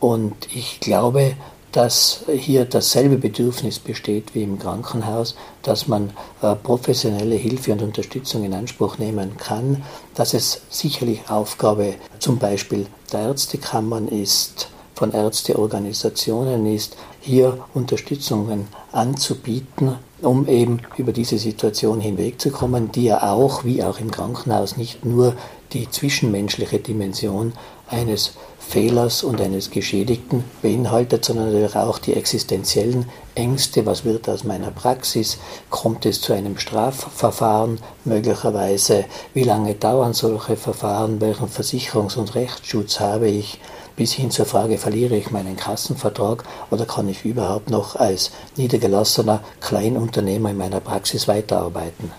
Und 0.00 0.34
ich 0.54 0.80
glaube, 0.80 1.34
dass 1.72 2.24
hier 2.28 2.66
dasselbe 2.66 3.16
Bedürfnis 3.16 3.78
besteht 3.78 4.34
wie 4.34 4.42
im 4.42 4.58
Krankenhaus, 4.58 5.34
dass 5.62 5.88
man 5.88 6.10
äh, 6.42 6.54
professionelle 6.54 7.36
Hilfe 7.36 7.72
und 7.72 7.82
Unterstützung 7.82 8.44
in 8.44 8.52
Anspruch 8.52 8.98
nehmen 8.98 9.38
kann, 9.38 9.82
dass 10.14 10.34
es 10.34 10.62
sicherlich 10.68 11.30
Aufgabe 11.30 11.94
zum 12.18 12.38
Beispiel 12.38 12.86
der 13.12 13.20
Ärztekammern 13.20 14.08
ist, 14.08 14.68
von 14.94 15.12
Ärzteorganisationen 15.12 16.66
ist, 16.66 16.96
hier 17.22 17.58
Unterstützungen 17.72 18.66
anzubieten, 18.90 19.94
um 20.20 20.46
eben 20.46 20.80
über 20.96 21.12
diese 21.12 21.38
Situation 21.38 22.00
hinwegzukommen, 22.00 22.92
die 22.92 23.04
ja 23.04 23.32
auch, 23.32 23.64
wie 23.64 23.82
auch 23.82 23.98
im 23.98 24.10
Krankenhaus, 24.10 24.76
nicht 24.76 25.04
nur 25.04 25.34
die 25.72 25.88
zwischenmenschliche 25.88 26.78
Dimension 26.78 27.52
eines 27.88 28.32
Fehlers 28.58 29.22
und 29.22 29.40
eines 29.40 29.70
Geschädigten 29.70 30.44
beinhaltet, 30.62 31.24
sondern 31.24 31.46
natürlich 31.46 31.76
auch 31.76 31.98
die 31.98 32.14
existenziellen 32.14 33.06
Ängste, 33.34 33.84
was 33.86 34.04
wird 34.04 34.28
aus 34.28 34.44
meiner 34.44 34.70
Praxis, 34.70 35.38
kommt 35.68 36.06
es 36.06 36.20
zu 36.20 36.32
einem 36.32 36.58
Strafverfahren 36.58 37.80
möglicherweise, 38.04 39.04
wie 39.34 39.44
lange 39.44 39.74
dauern 39.74 40.14
solche 40.14 40.56
Verfahren, 40.56 41.20
welchen 41.20 41.48
Versicherungs- 41.48 42.16
und 42.16 42.34
Rechtsschutz 42.34 43.00
habe 43.00 43.28
ich, 43.28 43.58
bis 43.96 44.12
hin 44.12 44.30
zur 44.30 44.46
Frage, 44.46 44.78
verliere 44.78 45.16
ich 45.16 45.30
meinen 45.30 45.56
Kassenvertrag 45.56 46.44
oder 46.70 46.86
kann 46.86 47.08
ich 47.08 47.24
überhaupt 47.24 47.70
noch 47.70 47.96
als 47.96 48.32
niedergelassener 48.56 49.42
Kleinunternehmer 49.60 50.50
in 50.50 50.56
meiner 50.56 50.80
Praxis 50.80 51.28
weiterarbeiten. 51.28 52.10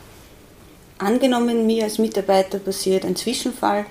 Angenommen, 0.98 1.65
mir 1.65 1.84
als 1.84 1.98
Mitarbeiter 1.98 2.60
passiert 2.60 3.06
ein 3.06 3.15
Zwischenfall 3.15 3.86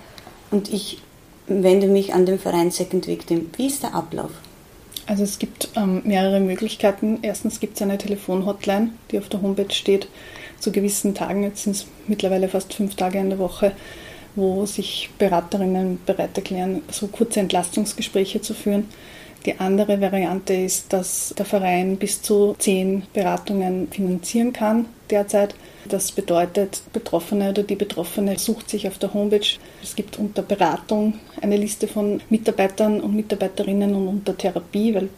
und 0.51 0.73
ich 0.73 1.03
wende 1.47 1.89
mich 1.89 2.15
an 2.15 2.27
den 2.27 2.39
Verein 2.39 2.71
Second 2.71 3.07
Victim. 3.07 3.51
Wie 3.57 3.67
ist 3.67 3.83
der 3.83 3.95
Ablauf? 3.95 4.31
Also 5.07 5.25
es 5.25 5.39
gibt 5.39 5.71
ähm, 5.75 6.03
mehrere 6.05 6.41
Möglichkeiten. 6.41 7.19
Erstens 7.23 7.59
gibt 7.59 7.77
es 7.77 7.83
eine 7.83 7.99
Telefonhotline, 7.99 8.91
die 9.11 9.19
auf 9.19 9.29
der 9.29 9.43
Homepage 9.43 9.75
steht, 9.75 10.09
zu 10.59 10.71
gewissen 10.71 11.15
Tagen, 11.15 11.43
jetzt 11.43 11.65
sind 11.65 11.77
es 11.77 11.87
mittlerweile 12.07 12.49
fast 12.49 12.73
fünf 12.73 12.95
Tage 12.95 13.19
in 13.19 13.31
der 13.31 13.41
Woche, 13.41 13.73
wo 14.35 14.67
sich 14.67 15.11
Beraterinnen 15.19 16.01
bereit 16.07 16.37
erklären, 16.37 16.83
so 16.91 17.09
kurze 17.09 17.41
Entlastungsgespräche 17.41 18.41
zu 18.41 18.55
führen. 18.55 18.89
Die 19.45 19.59
andere 19.59 20.01
Variante 20.01 20.55
ist, 20.55 20.93
dass 20.93 21.35
der 21.37 21.45
Verein 21.45 21.97
bis 21.97 22.23
zu 22.23 22.55
zehn 22.59 23.03
Beratungen 23.13 23.89
finanzieren 23.91 24.53
kann 24.53 24.87
derzeit. 25.11 25.55
Das 25.85 26.13
bedeutet, 26.13 26.81
Betroffene 26.93 27.51
oder 27.51 27.65
die 27.65 27.75
Betroffene 27.75 28.39
sucht 28.39 28.71
sich 28.71 28.87
auf 28.87 28.99
der 28.99 29.13
Homepage. 29.13 29.59
Es 29.83 29.97
gibt 29.97 30.17
unter 30.19 30.43
Beratung 30.43 31.15
eine 31.41 31.57
Liste 31.57 31.89
von 31.89 32.21
Mitarbeitern 32.31 33.01
und 33.01 33.17
Mitarbeiterinnen 33.17 33.95
und 33.95 34.07
unter 34.07 34.37
Therapie, 34.37 34.95
weil 34.95 35.09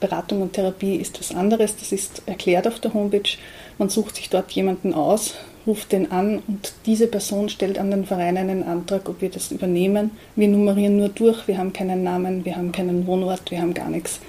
Beratung 0.00 0.40
und 0.40 0.54
Therapie 0.54 0.96
ist 0.96 1.20
was 1.20 1.34
anderes. 1.34 1.76
Das 1.76 1.92
ist 1.92 2.22
erklärt 2.24 2.66
auf 2.66 2.80
der 2.80 2.94
Homepage. 2.94 3.36
Man 3.76 3.90
sucht 3.90 4.16
sich 4.16 4.30
dort 4.30 4.50
jemanden 4.52 4.94
aus, 4.94 5.34
ruft 5.66 5.92
den 5.92 6.10
an 6.12 6.42
und 6.46 6.72
diese 6.86 7.06
Person 7.06 7.48
stellt 7.48 7.78
an 7.78 7.90
den 7.90 8.06
Verein 8.06 8.36
einen 8.36 8.62
Antrag, 8.62 9.08
ob 9.08 9.20
wir 9.20 9.30
das 9.30 9.50
übernehmen. 9.50 10.12
Wir 10.36 10.48
nummerieren 10.48 10.96
nur 10.96 11.08
durch, 11.08 11.48
wir 11.48 11.58
haben 11.58 11.72
keinen 11.72 12.02
Namen, 12.02 12.44
wir 12.44 12.56
haben 12.56 12.72
keinen 12.72 13.06
Wohnort, 13.06 13.50
wir 13.50 13.60
haben 13.60 13.74
gar 13.74 13.90
nichts. 13.90 14.20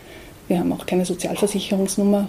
Wir 0.47 0.59
haben 0.59 0.71
auch 0.71 0.85
keine 0.85 1.05
Sozialversicherungsnummer 1.05 2.27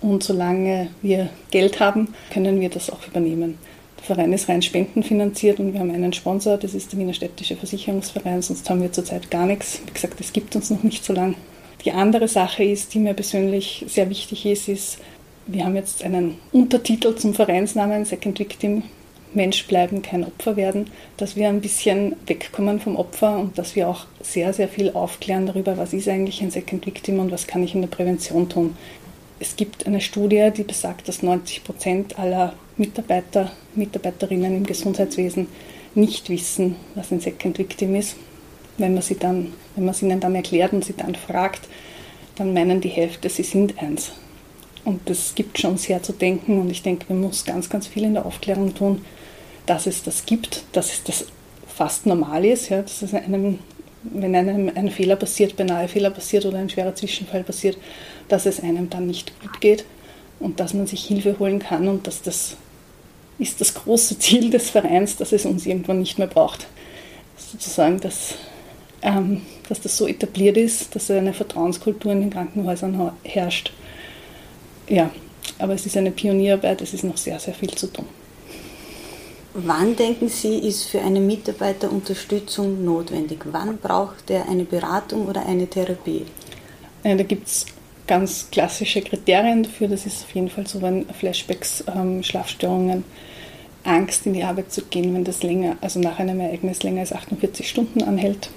und 0.00 0.22
solange 0.22 0.88
wir 1.00 1.30
Geld 1.50 1.80
haben, 1.80 2.08
können 2.32 2.60
wir 2.60 2.68
das 2.68 2.90
auch 2.90 3.06
übernehmen. 3.06 3.56
Der 3.98 4.16
Verein 4.16 4.32
ist 4.32 4.48
rein 4.48 4.62
spendenfinanziert 4.62 5.60
und 5.60 5.72
wir 5.72 5.80
haben 5.80 5.92
einen 5.92 6.12
Sponsor, 6.12 6.56
das 6.56 6.74
ist 6.74 6.92
der 6.92 6.98
Wiener 6.98 7.14
Städtische 7.14 7.56
Versicherungsverein, 7.56 8.42
sonst 8.42 8.68
haben 8.68 8.82
wir 8.82 8.90
zurzeit 8.90 9.30
gar 9.30 9.46
nichts. 9.46 9.80
Wie 9.86 9.92
gesagt, 9.92 10.20
es 10.20 10.32
gibt 10.32 10.56
uns 10.56 10.70
noch 10.70 10.82
nicht 10.82 11.04
so 11.04 11.12
lange. 11.12 11.36
Die 11.84 11.92
andere 11.92 12.28
Sache 12.28 12.64
ist, 12.64 12.94
die 12.94 12.98
mir 12.98 13.14
persönlich 13.14 13.84
sehr 13.88 14.10
wichtig 14.10 14.46
ist, 14.46 14.68
ist, 14.68 14.98
wir 15.52 15.64
haben 15.64 15.76
jetzt 15.76 16.02
einen 16.04 16.38
Untertitel 16.52 17.14
zum 17.14 17.34
Vereinsnamen 17.34 18.04
Second 18.04 18.38
Victim 18.38 18.82
Mensch 19.34 19.66
bleiben, 19.66 20.02
kein 20.02 20.24
Opfer 20.24 20.56
werden, 20.56 20.86
dass 21.16 21.36
wir 21.36 21.48
ein 21.48 21.60
bisschen 21.60 22.16
wegkommen 22.26 22.80
vom 22.80 22.96
Opfer 22.96 23.38
und 23.38 23.56
dass 23.56 23.76
wir 23.76 23.88
auch 23.88 24.06
sehr, 24.20 24.52
sehr 24.52 24.68
viel 24.68 24.90
aufklären 24.90 25.46
darüber, 25.46 25.78
was 25.78 25.92
ist 25.92 26.08
eigentlich 26.08 26.42
ein 26.42 26.50
Second 26.50 26.86
Victim 26.86 27.18
und 27.18 27.32
was 27.32 27.46
kann 27.46 27.62
ich 27.62 27.74
in 27.74 27.80
der 27.80 27.88
Prävention 27.88 28.48
tun. 28.48 28.76
Es 29.40 29.56
gibt 29.56 29.86
eine 29.86 30.00
Studie, 30.00 30.50
die 30.54 30.62
besagt, 30.62 31.08
dass 31.08 31.22
90 31.22 31.64
Prozent 31.64 32.18
aller 32.18 32.54
Mitarbeiter, 32.76 33.52
Mitarbeiterinnen 33.74 34.56
im 34.56 34.66
Gesundheitswesen 34.66 35.48
nicht 35.94 36.28
wissen, 36.30 36.76
was 36.94 37.10
ein 37.10 37.20
Second 37.20 37.58
Victim 37.58 37.94
ist. 37.94 38.16
Wenn 38.78 38.94
man, 38.94 39.02
sie 39.02 39.18
dann, 39.18 39.52
wenn 39.74 39.84
man 39.84 39.94
es 39.94 40.02
ihnen 40.02 40.20
dann 40.20 40.34
erklärt 40.34 40.72
und 40.72 40.84
sie 40.84 40.94
dann 40.94 41.14
fragt, 41.14 41.62
dann 42.36 42.54
meinen 42.54 42.80
die 42.80 42.88
Hälfte, 42.88 43.28
sie 43.28 43.42
sind 43.42 43.78
eins. 43.82 44.12
Und 44.84 45.08
das 45.08 45.34
gibt 45.34 45.58
schon 45.58 45.76
sehr 45.76 46.02
zu 46.02 46.12
denken 46.12 46.60
und 46.60 46.70
ich 46.70 46.82
denke, 46.82 47.06
man 47.08 47.20
muss 47.20 47.44
ganz, 47.44 47.70
ganz 47.70 47.86
viel 47.86 48.02
in 48.02 48.14
der 48.14 48.26
Aufklärung 48.26 48.74
tun, 48.74 49.04
dass 49.66 49.86
es 49.86 50.02
das 50.02 50.26
gibt, 50.26 50.64
dass 50.72 50.92
es 50.92 51.04
das 51.04 51.26
fast 51.68 52.06
normal 52.06 52.44
ist, 52.44 52.68
ja, 52.68 52.82
dass 52.82 53.02
es 53.02 53.14
einem, 53.14 53.60
wenn 54.02 54.34
einem 54.34 54.72
ein 54.74 54.90
Fehler 54.90 55.14
passiert, 55.14 55.56
beinahe 55.56 55.86
Fehler 55.86 56.10
passiert 56.10 56.44
oder 56.46 56.58
ein 56.58 56.68
schwerer 56.68 56.94
Zwischenfall 56.94 57.44
passiert, 57.44 57.78
dass 58.28 58.44
es 58.44 58.60
einem 58.60 58.90
dann 58.90 59.06
nicht 59.06 59.40
gut 59.40 59.60
geht 59.60 59.84
und 60.40 60.58
dass 60.58 60.74
man 60.74 60.88
sich 60.88 61.04
Hilfe 61.04 61.38
holen 61.38 61.60
kann 61.60 61.86
und 61.86 62.08
dass 62.08 62.22
das 62.22 62.56
ist 63.38 63.60
das 63.60 63.74
große 63.74 64.18
Ziel 64.18 64.50
des 64.50 64.70
Vereins, 64.70 65.16
dass 65.16 65.32
es 65.32 65.46
uns 65.46 65.66
irgendwann 65.66 66.00
nicht 66.00 66.18
mehr 66.18 66.26
braucht. 66.26 66.66
Sozusagen, 67.36 68.00
dass, 68.00 68.34
ähm, 69.00 69.42
dass 69.68 69.80
das 69.80 69.96
so 69.96 70.06
etabliert 70.06 70.56
ist, 70.56 70.94
dass 70.94 71.10
eine 71.10 71.32
Vertrauenskultur 71.32 72.12
in 72.12 72.20
den 72.20 72.30
Krankenhäusern 72.30 73.12
herrscht 73.24 73.72
ja, 74.88 75.10
aber 75.58 75.74
es 75.74 75.86
ist 75.86 75.96
eine 75.96 76.10
Pionierarbeit, 76.10 76.80
es 76.82 76.94
ist 76.94 77.04
noch 77.04 77.16
sehr, 77.16 77.38
sehr 77.38 77.54
viel 77.54 77.70
zu 77.70 77.86
tun. 77.86 78.06
Wann 79.54 79.96
denken 79.96 80.28
Sie, 80.28 80.56
ist 80.58 80.84
für 80.84 81.02
eine 81.02 81.20
Mitarbeiter 81.20 81.92
Unterstützung 81.92 82.84
notwendig? 82.84 83.40
Wann 83.50 83.76
braucht 83.76 84.30
er 84.30 84.48
eine 84.48 84.64
Beratung 84.64 85.26
oder 85.26 85.44
eine 85.44 85.66
Therapie? 85.66 86.24
Ja, 87.04 87.14
da 87.14 87.22
gibt 87.22 87.48
es 87.48 87.66
ganz 88.06 88.48
klassische 88.50 89.02
Kriterien 89.02 89.62
dafür. 89.62 89.88
Das 89.88 90.06
ist 90.06 90.24
auf 90.24 90.34
jeden 90.34 90.48
Fall 90.48 90.66
so, 90.66 90.80
wenn 90.80 91.04
Flashbacks, 91.06 91.84
ähm, 91.94 92.22
Schlafstörungen, 92.22 93.04
Angst 93.84 94.26
in 94.26 94.32
die 94.32 94.44
Arbeit 94.44 94.72
zu 94.72 94.82
gehen, 94.82 95.12
wenn 95.12 95.24
das 95.24 95.42
länger, 95.42 95.76
also 95.80 96.00
nach 96.00 96.18
einem 96.18 96.40
Ereignis 96.40 96.82
länger 96.82 97.00
als 97.00 97.12
48 97.12 97.68
Stunden 97.68 98.02
anhält. 98.02 98.48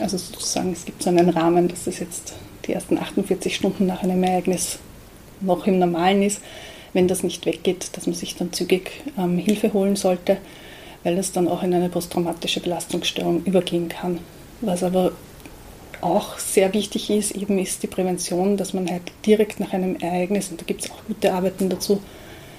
Also 0.00 0.18
sozusagen, 0.18 0.72
es 0.72 0.84
gibt 0.84 1.02
so 1.02 1.10
einen 1.10 1.30
Rahmen, 1.30 1.68
dass 1.68 1.84
das 1.84 1.98
jetzt 1.98 2.34
die 2.66 2.74
ersten 2.74 2.98
48 2.98 3.54
Stunden 3.54 3.86
nach 3.86 4.02
einem 4.02 4.22
Ereignis 4.22 4.78
noch 5.42 5.66
im 5.66 5.78
Normalen 5.78 6.22
ist. 6.22 6.40
Wenn 6.92 7.08
das 7.08 7.22
nicht 7.22 7.46
weggeht, 7.46 7.96
dass 7.96 8.06
man 8.06 8.14
sich 8.14 8.36
dann 8.36 8.52
zügig 8.52 9.02
ähm, 9.18 9.38
Hilfe 9.38 9.72
holen 9.72 9.96
sollte, 9.96 10.36
weil 11.04 11.16
das 11.16 11.32
dann 11.32 11.48
auch 11.48 11.62
in 11.62 11.74
eine 11.74 11.88
posttraumatische 11.88 12.60
Belastungsstörung 12.60 13.44
übergehen 13.44 13.88
kann. 13.88 14.18
Was 14.60 14.82
aber 14.82 15.12
auch 16.02 16.38
sehr 16.38 16.72
wichtig 16.74 17.10
ist, 17.10 17.32
eben 17.32 17.58
ist 17.58 17.82
die 17.82 17.86
Prävention, 17.86 18.56
dass 18.56 18.74
man 18.74 18.90
halt 18.90 19.02
direkt 19.24 19.60
nach 19.60 19.72
einem 19.72 19.96
Ereignis, 19.96 20.50
und 20.50 20.60
da 20.60 20.64
gibt 20.64 20.84
es 20.84 20.90
auch 20.90 21.04
gute 21.06 21.32
Arbeiten 21.32 21.68
dazu, 21.68 22.00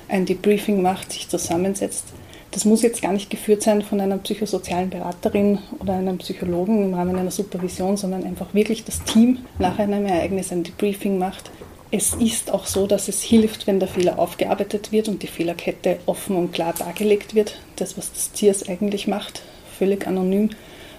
ein 0.08 0.25
Debriefing 0.25 0.82
macht, 0.82 1.12
sich 1.12 1.30
zusammensetzt. 1.30 2.06
Das 2.52 2.66
muss 2.66 2.84
jetzt 2.84 3.02
gar 3.02 3.13
nicht 3.13 3.30
geführt 3.30 3.63
sein 3.63 3.82
von 3.82 4.00
einer 4.00 4.18
psychosozialen 4.20 4.90
Beraterin 4.90 5.58
oder 5.80 5.94
einem 5.94 6.20
Psychologen 6.20 6.84
im 6.84 6.94
Rahmen 6.94 7.18
einer 7.18 7.32
Supervision, 7.32 7.98
sondern 7.98 8.24
einfach 8.24 8.54
wirklich 8.54 8.86
das 8.86 9.04
Team 9.04 9.40
nach 9.58 9.80
einem 9.80 10.06
Ereignis 10.06 10.52
ein 10.52 10.63
Debriefing 10.63 11.18
macht. 11.18 11.50
Es 11.96 12.16
ist 12.16 12.52
auch 12.52 12.66
so, 12.66 12.88
dass 12.88 13.08
es 13.08 13.22
hilft, 13.22 13.68
wenn 13.68 13.80
der 13.80 13.88
Fehler 13.88 14.18
aufgearbeitet 14.18 14.92
wird 14.92 15.10
und 15.10 15.22
die 15.22 15.28
Fehlerkette 15.28 16.00
offen 16.08 16.36
und 16.36 16.52
klar 16.52 16.74
dargelegt 16.76 17.36
wird. 17.36 17.60
Das, 17.76 18.00
was 18.00 18.12
das 18.12 18.32
CIRS 18.34 18.68
eigentlich 18.68 19.08
macht, 19.08 19.44
völlig 19.78 20.08
anonym. 20.08 20.50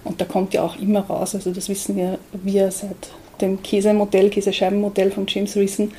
Und 0.05 0.21
da 0.21 0.25
kommt 0.25 0.55
ja 0.55 0.63
auch 0.63 0.79
immer 0.79 1.01
raus, 1.01 1.35
also 1.35 1.51
das 1.51 1.69
wissen 1.69 1.97
wir, 1.97 2.21
wir 2.33 2.71
seit 2.71 3.11
dem 3.41 3.61
Käsemodell, 3.61 4.31
Käsescheibenmodell 4.31 5.11
von 5.11 5.27
James 5.27 5.57
Reason 5.57 5.91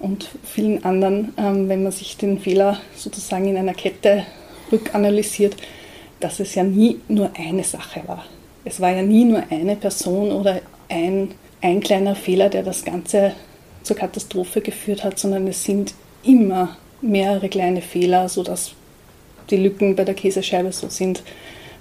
und 0.00 0.28
vielen 0.42 0.84
anderen, 0.84 1.32
ähm, 1.36 1.68
wenn 1.68 1.84
man 1.84 1.92
sich 1.92 2.16
den 2.16 2.40
Fehler 2.40 2.80
sozusagen 2.96 3.46
in 3.46 3.56
einer 3.56 3.74
Kette 3.74 4.26
rückanalysiert, 4.72 5.54
dass 6.18 6.40
es 6.40 6.56
ja 6.56 6.64
nie 6.64 6.98
nur 7.06 7.30
eine 7.38 7.62
Sache 7.62 8.02
war. 8.06 8.24
Es 8.64 8.80
war 8.80 8.90
ja 8.90 9.02
nie 9.02 9.26
nur 9.26 9.44
eine 9.50 9.76
Person 9.76 10.32
oder 10.32 10.60
ein, 10.88 11.30
ein 11.60 11.78
kleiner 11.78 12.16
Fehler, 12.16 12.48
der 12.48 12.64
das 12.64 12.84
Ganze 12.84 13.34
zur 13.84 13.96
Katastrophe 13.96 14.60
geführt 14.60 15.04
hat, 15.04 15.18
sondern 15.18 15.46
es 15.46 15.62
sind 15.62 15.94
immer 16.24 16.76
mehrere 17.00 17.48
kleine 17.48 17.82
Fehler, 17.82 18.28
sodass 18.28 18.72
die 19.50 19.56
Lücken 19.56 19.94
bei 19.94 20.04
der 20.04 20.14
Käsescheibe 20.14 20.72
so 20.72 20.88
sind, 20.88 21.22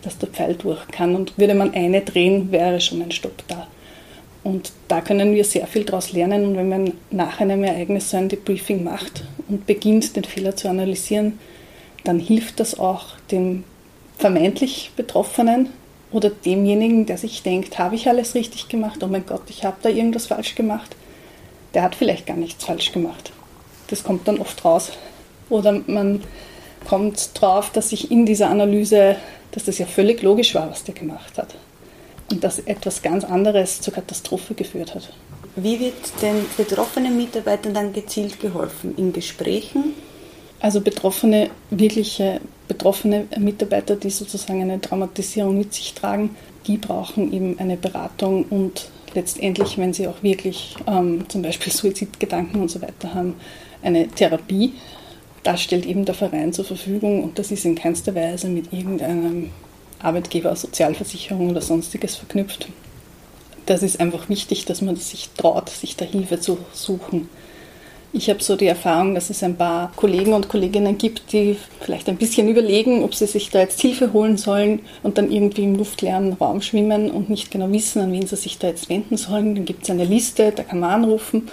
dass 0.02 0.18
der 0.18 0.30
Pfeil 0.30 0.56
durch 0.56 0.86
kann. 0.90 1.16
Und 1.16 1.38
würde 1.38 1.56
man 1.56 1.74
eine 1.74 2.02
drehen, 2.02 2.52
wäre 2.52 2.82
schon 2.82 3.02
ein 3.02 3.12
Stopp 3.12 3.44
da. 3.48 3.68
Und 4.44 4.74
da 4.90 5.00
können 5.00 5.34
wir 5.34 5.46
sehr 5.46 5.66
viel 5.68 5.86
daraus 5.86 6.12
lernen. 6.12 6.46
Und 6.46 6.58
wenn 6.58 6.70
man 6.70 6.94
nach 7.10 7.40
einem 7.40 7.64
Ereignis 7.64 8.10
so 8.10 8.18
ein 8.18 8.28
Debriefing 8.28 8.84
macht 8.84 9.24
und 9.48 9.66
beginnt, 9.66 10.16
den 10.16 10.26
Fehler 10.26 10.56
zu 10.56 10.68
analysieren, 10.68 11.40
dann 12.04 12.20
hilft 12.20 12.60
das 12.60 12.78
auch 12.78 13.18
dem 13.32 13.64
vermeintlich 14.18 14.92
Betroffenen 14.98 15.70
oder 16.12 16.30
demjenigen, 16.30 17.06
der 17.06 17.18
sich 17.18 17.42
denkt, 17.42 17.80
habe 17.80 17.96
ich 17.96 18.08
alles 18.08 18.36
richtig 18.36 18.68
gemacht? 18.68 19.02
Oh 19.02 19.08
mein 19.08 19.26
Gott, 19.26 19.44
ich 19.50 19.64
habe 19.64 19.78
da 19.82 19.90
irgendwas 19.90 20.28
falsch 20.28 20.56
gemacht. 20.56 20.96
Der 21.74 21.84
hat 21.84 21.96
vielleicht 21.96 22.25
gar 22.25 22.38
nichts 22.38 22.63
falsch 22.63 22.92
gemacht. 22.92 23.32
Das 23.88 24.03
kommt 24.03 24.27
dann 24.27 24.39
oft 24.39 24.63
raus. 24.63 24.92
Oder 25.50 25.82
man 25.88 26.24
kommt 26.88 27.30
drauf, 27.34 27.72
dass 27.72 27.89
sich 27.89 28.12
in 28.12 28.25
dieser 28.25 28.50
Analyse 28.50 29.18
dass 29.53 29.65
das 29.65 29.77
ja 29.77 29.86
völlig 29.86 30.22
logisch 30.22 30.56
war, 30.56 30.70
was 30.70 30.84
der 30.84 30.96
gemacht 30.96 31.38
hat. 31.38 31.56
Und 32.32 32.44
dass 32.44 32.60
etwas 32.60 33.01
ganz 33.01 33.24
anderes 33.24 33.80
zur 33.80 33.94
Katastrophe 33.94 34.56
geführt 34.56 34.96
hat. 34.96 35.13
Wie 35.56 35.80
wird 35.80 35.94
den 36.22 36.46
betroffenen 36.58 37.15
Mitarbeitern 37.15 37.74
dann 37.74 37.94
gezielt 37.94 38.39
geholfen? 38.39 38.96
In 38.98 39.13
Gesprächen? 39.13 39.94
Also 40.60 40.82
betroffene, 40.82 41.51
wirkliche 41.70 42.42
betroffene 42.68 43.27
Mitarbeiter, 43.38 43.96
die 43.96 44.10
sozusagen 44.10 44.62
eine 44.62 44.82
Traumatisierung 44.82 45.58
mit 45.58 45.74
sich 45.74 45.94
tragen, 45.94 46.36
die 46.65 46.77
brauchen 46.77 47.32
eben 47.32 47.60
eine 47.60 47.77
Beratung 47.77 48.46
und 48.46 48.89
letztendlich, 49.15 49.78
wenn 49.78 49.93
sie 49.93 50.08
auch 50.08 50.21
wirklich 50.21 50.76
ähm, 50.88 51.26
zum 51.28 51.41
Beispiel 51.41 51.71
Suizidgedanken 51.71 52.62
und 52.62 52.69
so 52.69 52.82
weiter 52.82 53.13
haben, 53.13 53.36
eine 53.82 54.08
Therapie, 54.08 54.73
das 55.43 55.62
stellt 55.62 55.86
eben 55.86 56.06
der 56.06 56.15
Verein 56.15 56.54
zur 56.54 56.65
Verfügung 56.65 57.23
und 57.23 57.38
das 57.38 57.52
ist 57.52 57.65
in 57.65 57.76
keinster 57.76 58.15
Weise 58.15 58.47
mit 58.47 58.71
irgendeinem 58.71 59.52
Arbeitgeber, 59.99 60.56
Sozialversicherung 60.56 61.49
oder 61.49 61.62
sonstiges 61.62 62.15
verknüpft. 62.15 62.69
Das 63.65 63.84
ist 63.84 63.99
einfach 63.99 64.30
wichtig, 64.30 64.65
dass 64.65 64.82
man 64.82 64.95
sich 64.95 65.30
traut, 65.38 65.69
sich 65.69 65.95
da 65.95 66.06
Hilfe 66.06 66.39
zu 66.39 66.58
suchen. 66.73 67.30
Ich 68.15 68.30
habe 68.30 68.43
so 68.43 68.56
die 68.56 68.67
Erfahrung, 68.67 69.15
dass 69.15 69.32
es 69.32 69.41
ein 69.41 69.58
paar 69.58 69.91
Kollegen 69.95 70.34
und 70.34 70.47
Kolleginnen 70.47 70.99
gibt, 70.99 71.34
die 71.34 71.58
vielleicht 71.82 72.08
ein 72.08 72.17
bisschen 72.17 72.47
überlegen, 72.47 73.04
ob 73.04 73.15
sie 73.15 73.26
sich 73.26 73.49
da 73.49 73.60
jetzt 73.60 73.82
Hilfe 73.82 74.13
holen 74.13 74.38
sollen 74.38 74.82
und 75.02 75.17
dann 75.17 75.32
irgendwie 75.32 75.63
im 75.63 75.76
luftleeren 75.76 76.34
Raum 76.34 76.62
schwimmen 76.62 77.10
und 77.10 77.32
nicht 77.32 77.49
genau 77.49 77.71
wissen, 77.71 78.02
an 78.04 78.12
wen 78.12 78.28
sie 78.28 78.36
sich 78.36 78.60
da 78.60 78.67
jetzt 78.67 78.88
wenden 78.88 79.17
sollen. 79.17 79.56
Dann 79.56 79.65
gibt 79.65 79.84
es 79.84 79.89
eine 79.89 80.06
Liste, 80.06 80.52
da 80.52 80.62
kann 80.62 80.80
man 80.80 80.91
anrufen. 80.91 81.49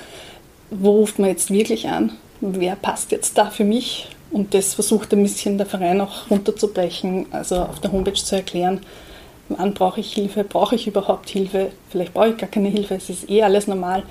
Wo 0.70 0.90
ruft 0.90 1.18
man 1.18 1.30
jetzt 1.30 1.50
wirklich 1.50 1.88
an? 1.88 2.12
wer 2.40 2.76
passt 2.76 3.12
jetzt 3.12 3.36
da 3.38 3.50
für 3.50 3.64
mich? 3.64 4.08
Und 4.30 4.54
das 4.54 4.74
versucht 4.74 5.12
ein 5.12 5.22
bisschen 5.22 5.58
der 5.58 5.66
Verein 5.66 6.00
auch 6.00 6.30
runterzubrechen, 6.30 7.26
also 7.32 7.56
auf 7.56 7.80
der 7.80 7.92
Homepage 7.92 8.14
zu 8.14 8.36
erklären, 8.36 8.80
wann 9.48 9.74
brauche 9.74 10.00
ich 10.00 10.12
Hilfe, 10.12 10.44
brauche 10.44 10.76
ich 10.76 10.86
überhaupt 10.86 11.28
Hilfe, 11.28 11.72
vielleicht 11.90 12.14
brauche 12.14 12.28
ich 12.28 12.36
gar 12.36 12.48
keine 12.48 12.68
Hilfe, 12.68 12.94
es 12.94 13.10
ist 13.10 13.28
eh 13.28 13.42
alles 13.42 13.66
normal, 13.66 14.04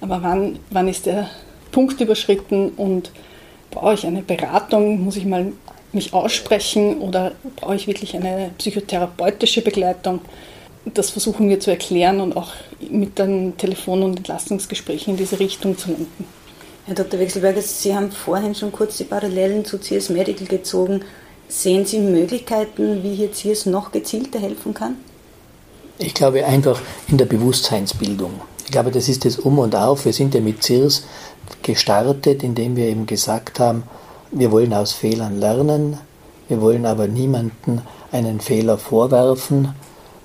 aber 0.00 0.22
wann, 0.22 0.60
wann 0.70 0.86
ist 0.86 1.06
der 1.06 1.28
Punkt 1.72 2.00
überschritten 2.00 2.70
und 2.70 3.10
brauche 3.70 3.94
ich 3.94 4.06
eine 4.06 4.22
Beratung, 4.22 5.04
muss 5.04 5.16
ich 5.16 5.26
mal 5.26 5.52
mich 5.92 6.12
aussprechen 6.12 6.98
oder 6.98 7.32
brauche 7.56 7.74
ich 7.74 7.86
wirklich 7.86 8.14
eine 8.16 8.50
psychotherapeutische 8.58 9.62
Begleitung? 9.62 10.20
Das 10.84 11.10
versuchen 11.10 11.48
wir 11.48 11.58
zu 11.58 11.70
erklären 11.70 12.20
und 12.20 12.36
auch 12.36 12.52
mit 12.90 13.18
den 13.18 13.56
Telefon- 13.56 14.02
und 14.02 14.18
Entlastungsgesprächen 14.18 15.14
in 15.14 15.16
diese 15.16 15.40
Richtung 15.40 15.76
zu 15.76 15.88
lenken. 15.88 16.24
Herr 16.86 16.94
Dr. 16.94 17.18
Wechselberger, 17.18 17.62
Sie 17.62 17.94
haben 17.94 18.12
vorhin 18.12 18.54
schon 18.54 18.70
kurz 18.70 18.96
die 18.98 19.04
Parallelen 19.04 19.64
zu 19.64 19.78
CS 19.78 20.10
Medical 20.10 20.46
gezogen. 20.46 21.00
Sehen 21.48 21.84
Sie 21.84 21.98
Möglichkeiten, 21.98 23.02
wie 23.02 23.14
hier 23.14 23.32
CS 23.32 23.66
noch 23.66 23.90
gezielter 23.90 24.38
helfen 24.38 24.72
kann? 24.72 24.94
Ich 25.98 26.14
glaube 26.14 26.44
einfach 26.44 26.80
in 27.08 27.18
der 27.18 27.24
Bewusstseinsbildung. 27.24 28.40
Ich 28.64 28.70
glaube, 28.70 28.90
das 28.90 29.08
ist 29.08 29.24
das 29.24 29.38
Um 29.38 29.58
und 29.58 29.74
Auf. 29.74 30.04
Wir 30.04 30.12
sind 30.12 30.34
ja 30.34 30.40
mit 30.40 30.62
CIRS 30.62 31.04
gestartet, 31.62 32.42
indem 32.42 32.76
wir 32.76 32.86
eben 32.86 33.06
gesagt 33.06 33.60
haben, 33.60 33.84
wir 34.30 34.52
wollen 34.52 34.74
aus 34.74 34.92
Fehlern 34.92 35.38
lernen, 35.38 35.98
wir 36.48 36.60
wollen 36.60 36.86
aber 36.86 37.08
niemanden 37.08 37.82
einen 38.12 38.40
Fehler 38.40 38.78
vorwerfen, 38.78 39.74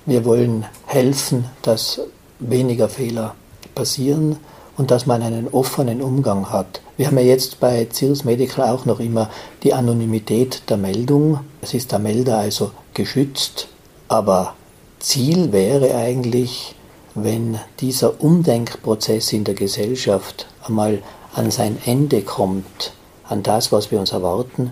wir 0.06 0.24
wollen 0.24 0.64
helfen, 0.86 1.46
dass 1.62 2.00
weniger 2.38 2.88
Fehler 2.88 3.34
passieren 3.74 4.36
und 4.76 4.90
dass 4.90 5.06
man 5.06 5.22
einen 5.22 5.48
offenen 5.48 6.02
Umgang 6.02 6.50
hat. 6.50 6.80
Wir 6.96 7.06
haben 7.06 7.18
ja 7.18 7.24
jetzt 7.24 7.60
bei 7.60 7.86
Cirrus 7.92 8.24
Medical 8.24 8.68
auch 8.68 8.84
noch 8.84 9.00
immer 9.00 9.30
die 9.62 9.74
Anonymität 9.74 10.62
der 10.68 10.76
Meldung. 10.76 11.40
Es 11.60 11.74
ist 11.74 11.92
der 11.92 11.98
Melder 11.98 12.38
also 12.38 12.72
geschützt, 12.94 13.68
aber 14.08 14.54
Ziel 14.98 15.52
wäre 15.52 15.94
eigentlich, 15.94 16.74
wenn 17.14 17.58
dieser 17.80 18.20
Umdenkprozess 18.22 19.32
in 19.32 19.44
der 19.44 19.54
Gesellschaft 19.54 20.46
einmal 20.64 21.02
an 21.34 21.50
sein 21.50 21.78
Ende 21.84 22.22
kommt, 22.22 22.92
an 23.28 23.42
das, 23.42 23.72
was 23.72 23.90
wir 23.90 23.98
uns 23.98 24.12
erwarten, 24.12 24.70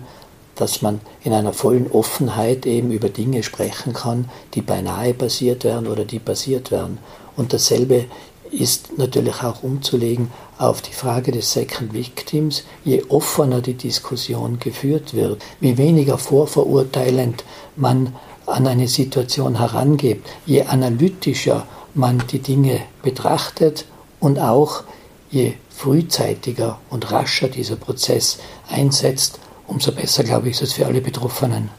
dass 0.55 0.81
man 0.81 1.01
in 1.23 1.33
einer 1.33 1.53
vollen 1.53 1.89
Offenheit 1.91 2.65
eben 2.65 2.91
über 2.91 3.09
Dinge 3.09 3.41
sprechen 3.41 3.93
kann, 3.93 4.29
die 4.53 4.61
beinahe 4.61 5.13
passiert 5.13 5.63
werden 5.63 5.87
oder 5.87 6.05
die 6.05 6.19
passiert 6.19 6.69
werden. 6.71 6.99
Und 7.35 7.53
dasselbe 7.53 8.05
ist 8.51 8.97
natürlich 8.97 9.43
auch 9.43 9.63
umzulegen 9.63 10.29
auf 10.57 10.81
die 10.81 10.93
Frage 10.93 11.31
des 11.31 11.53
Second 11.53 11.93
Victims. 11.93 12.63
Je 12.83 13.03
offener 13.07 13.61
die 13.61 13.75
Diskussion 13.75 14.59
geführt 14.59 15.13
wird, 15.13 15.41
wie 15.61 15.77
weniger 15.77 16.17
vorverurteilend 16.17 17.43
man 17.75 18.13
an 18.45 18.67
eine 18.67 18.87
Situation 18.87 19.57
herangeht, 19.57 20.21
je 20.45 20.63
analytischer 20.63 21.65
man 21.93 22.21
die 22.31 22.39
Dinge 22.39 22.81
betrachtet 23.01 23.85
und 24.19 24.39
auch 24.39 24.83
je 25.31 25.53
frühzeitiger 25.69 26.79
und 26.89 27.11
rascher 27.11 27.47
dieser 27.47 27.77
Prozess 27.77 28.37
einsetzt, 28.69 29.39
umso 29.67 29.91
besser, 29.91 30.23
glaube 30.23 30.49
ich, 30.49 30.55
ist 30.55 30.61
es 30.61 30.73
für 30.73 30.85
alle 30.85 31.01
Betroffenen. 31.01 31.69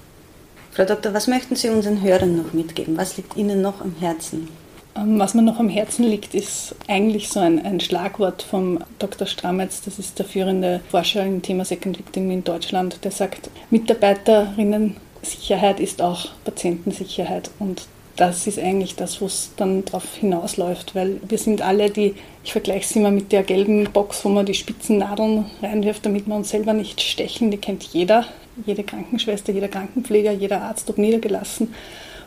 Frau 0.73 0.85
Doktor, 0.87 1.13
was 1.13 1.29
möchten 1.29 1.55
Sie 1.55 1.69
unseren 1.69 2.03
Hörern 2.03 2.39
noch 2.39 2.55
mitgeben? 2.55 2.97
Was 2.97 3.19
liegt 3.19 3.37
Ihnen 3.37 3.61
noch 3.61 3.83
am 3.83 3.95
Herzen? 4.01 4.49
Ähm, 4.97 5.19
was 5.19 5.35
mir 5.35 5.43
noch 5.43 5.59
am 5.59 5.69
Herzen 5.69 6.05
liegt, 6.05 6.35
ist 6.35 6.75
eigentlich 6.89 7.29
so 7.29 7.41
ein, 7.41 7.63
ein 7.65 7.81
Schlagwort 7.81 8.43
vom 8.43 8.83
Dr. 8.99 9.27
Strametz, 9.27 9.83
das 9.83 9.99
ist 9.99 10.19
der 10.19 10.25
führende 10.27 10.81
Forscher 10.91 11.25
im 11.25 11.43
Thema 11.43 11.67
Second 11.67 11.99
Victim 11.99 12.31
in 12.31 12.45
Deutschland, 12.45 13.05
der 13.05 13.11
sagt, 13.11 13.51
Mitarbeiterinnen-Sicherheit 13.71 15.79
ist 15.79 16.01
auch 16.01 16.29
Patientensicherheit. 16.45 17.51
Und 17.59 17.83
das 18.17 18.47
ist 18.47 18.59
eigentlich 18.59 18.95
das, 18.95 19.21
wo 19.21 19.27
es 19.27 19.53
dann 19.57 19.85
darauf 19.85 20.15
hinausläuft, 20.17 20.95
weil 20.95 21.21
wir 21.27 21.39
sind 21.39 21.63
alle 21.63 21.91
die, 21.91 22.15
ich 22.45 22.53
vergleiche 22.53 22.85
es 22.85 22.97
immer 22.97 23.11
mit 23.11 23.33
der 23.33 23.43
gelben 23.43 23.85
Box, 23.93 24.25
wo 24.25 24.29
man 24.29 24.47
die 24.47 24.55
spitzen 24.55 24.99
Nadeln 24.99 25.47
reinwirft, 25.63 26.05
damit 26.05 26.27
wir 26.27 26.35
uns 26.35 26.51
selber 26.51 26.75
nicht 26.75 27.01
stechen, 27.01 27.51
die 27.51 27.57
kennt 27.57 27.83
jeder, 27.85 28.27
jede 28.67 28.83
Krankenschwester, 28.83 29.53
jeder 29.53 29.69
Krankenpfleger, 29.69 30.33
jeder 30.33 30.63
Arzt, 30.63 30.91
ob 30.91 30.99
niedergelassen 30.99 31.75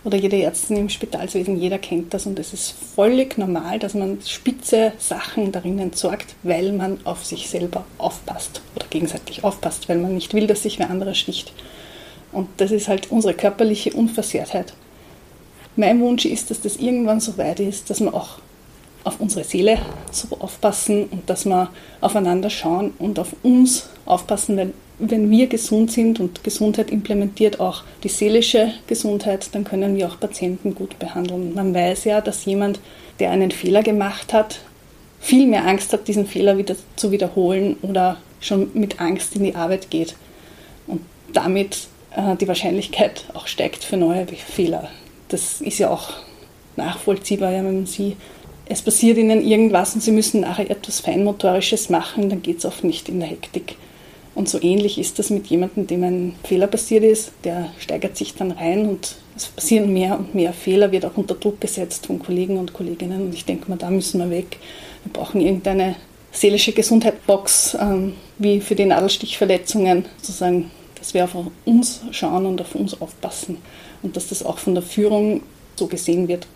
oder 0.03 0.17
jede 0.17 0.41
Ärztin 0.41 0.77
im 0.77 0.89
Spitalswesen, 0.89 1.59
jeder 1.59 1.77
kennt 1.77 2.13
das 2.13 2.25
und 2.25 2.37
es 2.39 2.53
ist 2.53 2.73
völlig 2.95 3.37
normal, 3.37 3.77
dass 3.79 3.93
man 3.93 4.19
spitze 4.25 4.93
Sachen 4.97 5.51
darin 5.51 5.79
entsorgt, 5.79 6.35
weil 6.43 6.71
man 6.71 6.99
auf 7.05 7.25
sich 7.25 7.49
selber 7.49 7.85
aufpasst 7.97 8.61
oder 8.75 8.87
gegenseitig 8.89 9.43
aufpasst, 9.43 9.87
weil 9.89 9.97
man 9.97 10.15
nicht 10.15 10.33
will, 10.33 10.47
dass 10.47 10.63
sich 10.63 10.79
wer 10.79 10.89
anderes 10.89 11.17
sticht. 11.17 11.53
Und 12.31 12.49
das 12.57 12.71
ist 12.71 12.87
halt 12.87 13.11
unsere 13.11 13.33
körperliche 13.33 13.93
Unversehrtheit. 13.93 14.73
Mein 15.75 15.99
Wunsch 15.99 16.25
ist, 16.25 16.51
dass 16.51 16.61
das 16.61 16.77
irgendwann 16.77 17.19
so 17.19 17.37
weit 17.37 17.59
ist, 17.59 17.89
dass 17.89 17.99
wir 17.99 18.13
auch 18.13 18.39
auf 19.03 19.19
unsere 19.19 19.43
Seele 19.43 19.77
so 20.11 20.27
aufpassen 20.39 21.05
und 21.05 21.29
dass 21.29 21.45
wir 21.45 21.69
aufeinander 22.01 22.49
schauen 22.49 22.93
und 22.97 23.19
auf 23.19 23.35
uns 23.43 23.89
aufpassen, 24.05 24.57
weil 24.57 24.73
wenn 24.97 25.29
wir 25.29 25.47
gesund 25.47 25.91
sind 25.91 26.19
und 26.19 26.43
Gesundheit 26.43 26.89
implementiert 26.89 27.59
auch 27.59 27.83
die 28.03 28.09
seelische 28.09 28.73
Gesundheit, 28.87 29.49
dann 29.53 29.65
können 29.65 29.95
wir 29.97 30.07
auch 30.07 30.19
Patienten 30.19 30.73
gut 30.73 30.97
behandeln. 30.99 31.53
Man 31.53 31.73
weiß 31.73 32.05
ja, 32.05 32.21
dass 32.21 32.45
jemand, 32.45 32.79
der 33.19 33.31
einen 33.31 33.51
Fehler 33.51 33.83
gemacht 33.83 34.33
hat, 34.33 34.59
viel 35.19 35.47
mehr 35.47 35.67
Angst 35.67 35.91
hat, 35.91 36.07
diesen 36.07 36.25
Fehler 36.25 36.57
wieder 36.57 36.75
zu 36.95 37.11
wiederholen 37.11 37.75
oder 37.81 38.17
schon 38.39 38.71
mit 38.73 39.01
Angst 39.01 39.35
in 39.35 39.43
die 39.43 39.55
Arbeit 39.55 39.89
geht. 39.89 40.15
Und 40.87 41.01
damit 41.33 41.87
äh, 42.15 42.35
die 42.37 42.47
Wahrscheinlichkeit 42.47 43.25
auch 43.33 43.47
steigt 43.47 43.83
für 43.83 43.97
neue 43.97 44.25
Fehler. 44.27 44.89
Das 45.35 45.59
ist 45.59 45.79
ja 45.79 45.89
auch 45.89 46.13
nachvollziehbar, 46.77 47.51
ja, 47.51 47.61
wenn 47.61 47.85
Sie, 47.85 48.15
es 48.67 48.81
passiert 48.81 49.17
Ihnen 49.17 49.45
irgendwas 49.45 49.93
und 49.93 49.99
Sie 49.99 50.13
müssen 50.13 50.39
nachher 50.39 50.71
etwas 50.71 51.01
Feinmotorisches 51.01 51.89
machen, 51.89 52.29
dann 52.29 52.41
geht 52.41 52.59
es 52.59 52.65
oft 52.65 52.85
nicht 52.85 53.09
in 53.09 53.19
der 53.19 53.27
Hektik. 53.27 53.75
Und 54.33 54.47
so 54.47 54.61
ähnlich 54.61 54.97
ist 54.97 55.19
das 55.19 55.31
mit 55.31 55.47
jemandem, 55.47 55.87
dem 55.87 56.03
ein 56.05 56.35
Fehler 56.45 56.67
passiert 56.67 57.03
ist, 57.03 57.33
der 57.43 57.69
steigert 57.79 58.15
sich 58.15 58.35
dann 58.35 58.51
rein 58.51 58.87
und 58.87 59.17
es 59.35 59.47
passieren 59.47 59.91
mehr 59.91 60.17
und 60.17 60.35
mehr 60.35 60.53
Fehler, 60.53 60.93
wird 60.93 61.03
auch 61.03 61.17
unter 61.17 61.35
Druck 61.35 61.59
gesetzt 61.59 62.05
von 62.05 62.19
Kollegen 62.19 62.57
und 62.57 62.71
Kolleginnen. 62.71 63.23
Und 63.23 63.33
ich 63.33 63.43
denke 63.43 63.69
mal, 63.69 63.75
da 63.75 63.89
müssen 63.89 64.21
wir 64.21 64.29
weg. 64.29 64.59
Wir 65.03 65.11
brauchen 65.11 65.41
irgendeine 65.41 65.97
seelische 66.31 66.71
Gesundheitsbox, 66.71 67.75
ähm, 67.81 68.13
wie 68.37 68.61
für 68.61 68.75
die 68.75 68.85
Nadelstichverletzungen, 68.85 70.05
sozusagen, 70.21 70.71
dass 70.97 71.13
wir 71.13 71.25
auf 71.25 71.35
uns 71.65 72.03
schauen 72.11 72.45
und 72.45 72.61
auf 72.61 72.73
uns 72.73 73.01
aufpassen 73.01 73.57
und 74.05 74.15
dass 74.15 74.27
das 74.27 74.45
auch 74.45 74.59
von 74.59 74.75
der 74.75 74.83
Führung 74.83 75.41
so 75.75 75.87
gesehen 75.87 76.27
wird. 76.27 76.47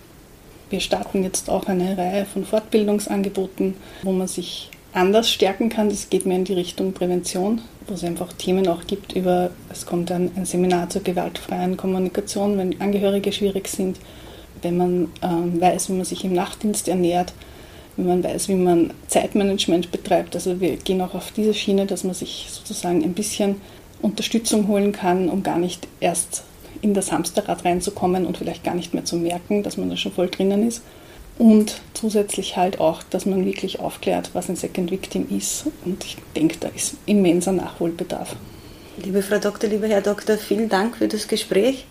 Wir 0.69 0.79
starten 0.79 1.23
jetzt 1.23 1.49
auch 1.49 1.65
eine 1.65 1.97
Reihe 1.97 2.25
von 2.25 2.45
Fortbildungsangeboten, 2.45 3.73
wo 4.03 4.11
man 4.11 4.27
sich 4.27 4.69
anders 4.93 5.31
stärken 5.31 5.69
kann. 5.69 5.89
Das 5.89 6.09
geht 6.09 6.27
mehr 6.27 6.37
in 6.37 6.45
die 6.45 6.53
Richtung 6.53 6.93
Prävention, 6.93 7.61
wo 7.87 7.95
es 7.95 8.03
einfach 8.03 8.31
Themen 8.33 8.67
auch 8.67 8.85
gibt 8.85 9.13
über, 9.13 9.49
es 9.71 9.87
kommt 9.87 10.11
ein, 10.11 10.31
ein 10.35 10.45
Seminar 10.45 10.89
zur 10.89 11.01
gewaltfreien 11.01 11.75
Kommunikation, 11.75 12.57
wenn 12.57 12.79
Angehörige 12.79 13.31
schwierig 13.31 13.67
sind, 13.67 13.97
wenn 14.61 14.77
man 14.77 15.11
ähm, 15.23 15.59
weiß, 15.59 15.89
wie 15.89 15.93
man 15.93 16.05
sich 16.05 16.23
im 16.23 16.33
Nachtdienst 16.33 16.87
ernährt, 16.87 17.33
wenn 17.97 18.05
man 18.05 18.23
weiß, 18.23 18.47
wie 18.47 18.55
man 18.55 18.93
Zeitmanagement 19.07 19.91
betreibt. 19.91 20.35
Also 20.35 20.61
wir 20.61 20.77
gehen 20.77 21.01
auch 21.01 21.15
auf 21.15 21.31
diese 21.31 21.55
Schiene, 21.55 21.87
dass 21.87 22.03
man 22.03 22.13
sich 22.13 22.47
sozusagen 22.51 23.03
ein 23.03 23.13
bisschen 23.13 23.55
Unterstützung 24.03 24.67
holen 24.67 24.91
kann, 24.91 25.29
um 25.29 25.41
gar 25.41 25.57
nicht 25.57 25.87
erst 25.99 26.43
in 26.81 26.93
das 26.93 27.11
Hamsterrad 27.11 27.65
reinzukommen 27.65 28.25
und 28.25 28.37
vielleicht 28.37 28.63
gar 28.63 28.75
nicht 28.75 28.93
mehr 28.93 29.05
zu 29.05 29.17
merken, 29.17 29.63
dass 29.63 29.77
man 29.77 29.89
da 29.89 29.97
schon 29.97 30.11
voll 30.11 30.29
drinnen 30.29 30.67
ist. 30.67 30.81
Und 31.37 31.81
zusätzlich 31.93 32.57
halt 32.57 32.81
auch, 32.81 33.01
dass 33.01 33.25
man 33.25 33.45
wirklich 33.45 33.79
aufklärt, 33.79 34.31
was 34.33 34.49
ein 34.49 34.57
Second 34.57 34.91
Victim 34.91 35.25
ist. 35.29 35.65
Und 35.85 36.03
ich 36.03 36.17
denke, 36.35 36.57
da 36.59 36.67
ist 36.67 36.95
immenser 37.05 37.53
Nachholbedarf. 37.53 38.35
Liebe 39.01 39.21
Frau 39.21 39.37
Doktor, 39.37 39.69
lieber 39.69 39.87
Herr 39.87 40.01
Doktor, 40.01 40.37
vielen 40.37 40.67
Dank 40.67 40.97
für 40.97 41.07
das 41.07 41.29
Gespräch. 41.29 41.85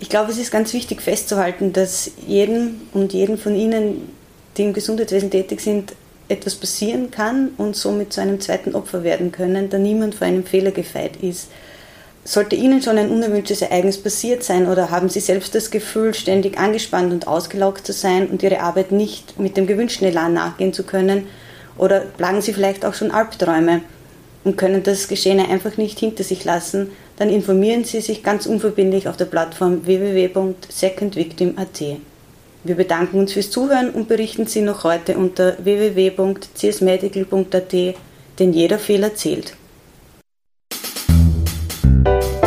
Ich 0.00 0.08
glaube, 0.08 0.30
es 0.30 0.38
ist 0.38 0.50
ganz 0.50 0.72
wichtig 0.72 1.02
festzuhalten, 1.02 1.74
dass 1.74 2.10
jedem 2.26 2.80
und 2.94 3.12
jeden 3.12 3.36
von 3.36 3.54
Ihnen, 3.54 4.08
die 4.56 4.62
im 4.62 4.72
Gesundheitswesen 4.72 5.30
tätig 5.30 5.60
sind, 5.60 5.92
etwas 6.28 6.54
passieren 6.54 7.10
kann 7.10 7.50
und 7.58 7.76
somit 7.76 8.12
zu 8.12 8.20
einem 8.20 8.40
zweiten 8.40 8.74
Opfer 8.74 9.02
werden 9.02 9.32
können, 9.32 9.68
da 9.68 9.78
niemand 9.78 10.14
vor 10.14 10.26
einem 10.26 10.44
Fehler 10.44 10.70
gefeit 10.70 11.16
ist. 11.22 11.48
Sollte 12.28 12.56
Ihnen 12.56 12.82
schon 12.82 12.98
ein 12.98 13.08
unerwünschtes 13.08 13.62
Ereignis 13.62 13.96
passiert 13.96 14.44
sein 14.44 14.68
oder 14.68 14.90
haben 14.90 15.08
Sie 15.08 15.20
selbst 15.20 15.54
das 15.54 15.70
Gefühl, 15.70 16.12
ständig 16.12 16.58
angespannt 16.58 17.10
und 17.10 17.26
ausgelaugt 17.26 17.86
zu 17.86 17.94
sein 17.94 18.28
und 18.28 18.42
Ihre 18.42 18.60
Arbeit 18.60 18.92
nicht 18.92 19.40
mit 19.40 19.56
dem 19.56 19.66
gewünschten 19.66 20.06
Elan 20.06 20.34
nachgehen 20.34 20.74
zu 20.74 20.82
können? 20.82 21.26
Oder 21.78 22.00
plagen 22.00 22.42
Sie 22.42 22.52
vielleicht 22.52 22.84
auch 22.84 22.92
schon 22.92 23.12
Albträume 23.12 23.80
und 24.44 24.58
können 24.58 24.82
das 24.82 25.08
Geschehene 25.08 25.48
einfach 25.48 25.78
nicht 25.78 25.98
hinter 25.98 26.22
sich 26.22 26.44
lassen? 26.44 26.90
Dann 27.16 27.30
informieren 27.30 27.84
Sie 27.84 28.02
sich 28.02 28.22
ganz 28.22 28.44
unverbindlich 28.44 29.08
auf 29.08 29.16
der 29.16 29.24
Plattform 29.24 29.86
www.secondvictim.at. 29.86 31.82
Wir 32.62 32.74
bedanken 32.74 33.20
uns 33.20 33.32
fürs 33.32 33.50
Zuhören 33.50 33.88
und 33.88 34.06
berichten 34.06 34.46
Sie 34.46 34.60
noch 34.60 34.84
heute 34.84 35.16
unter 35.16 35.56
www.csmedical.at, 35.64 37.74
denn 38.38 38.52
jeder 38.52 38.78
Fehler 38.78 39.14
zählt. 39.14 39.54
Bye. 42.04 42.37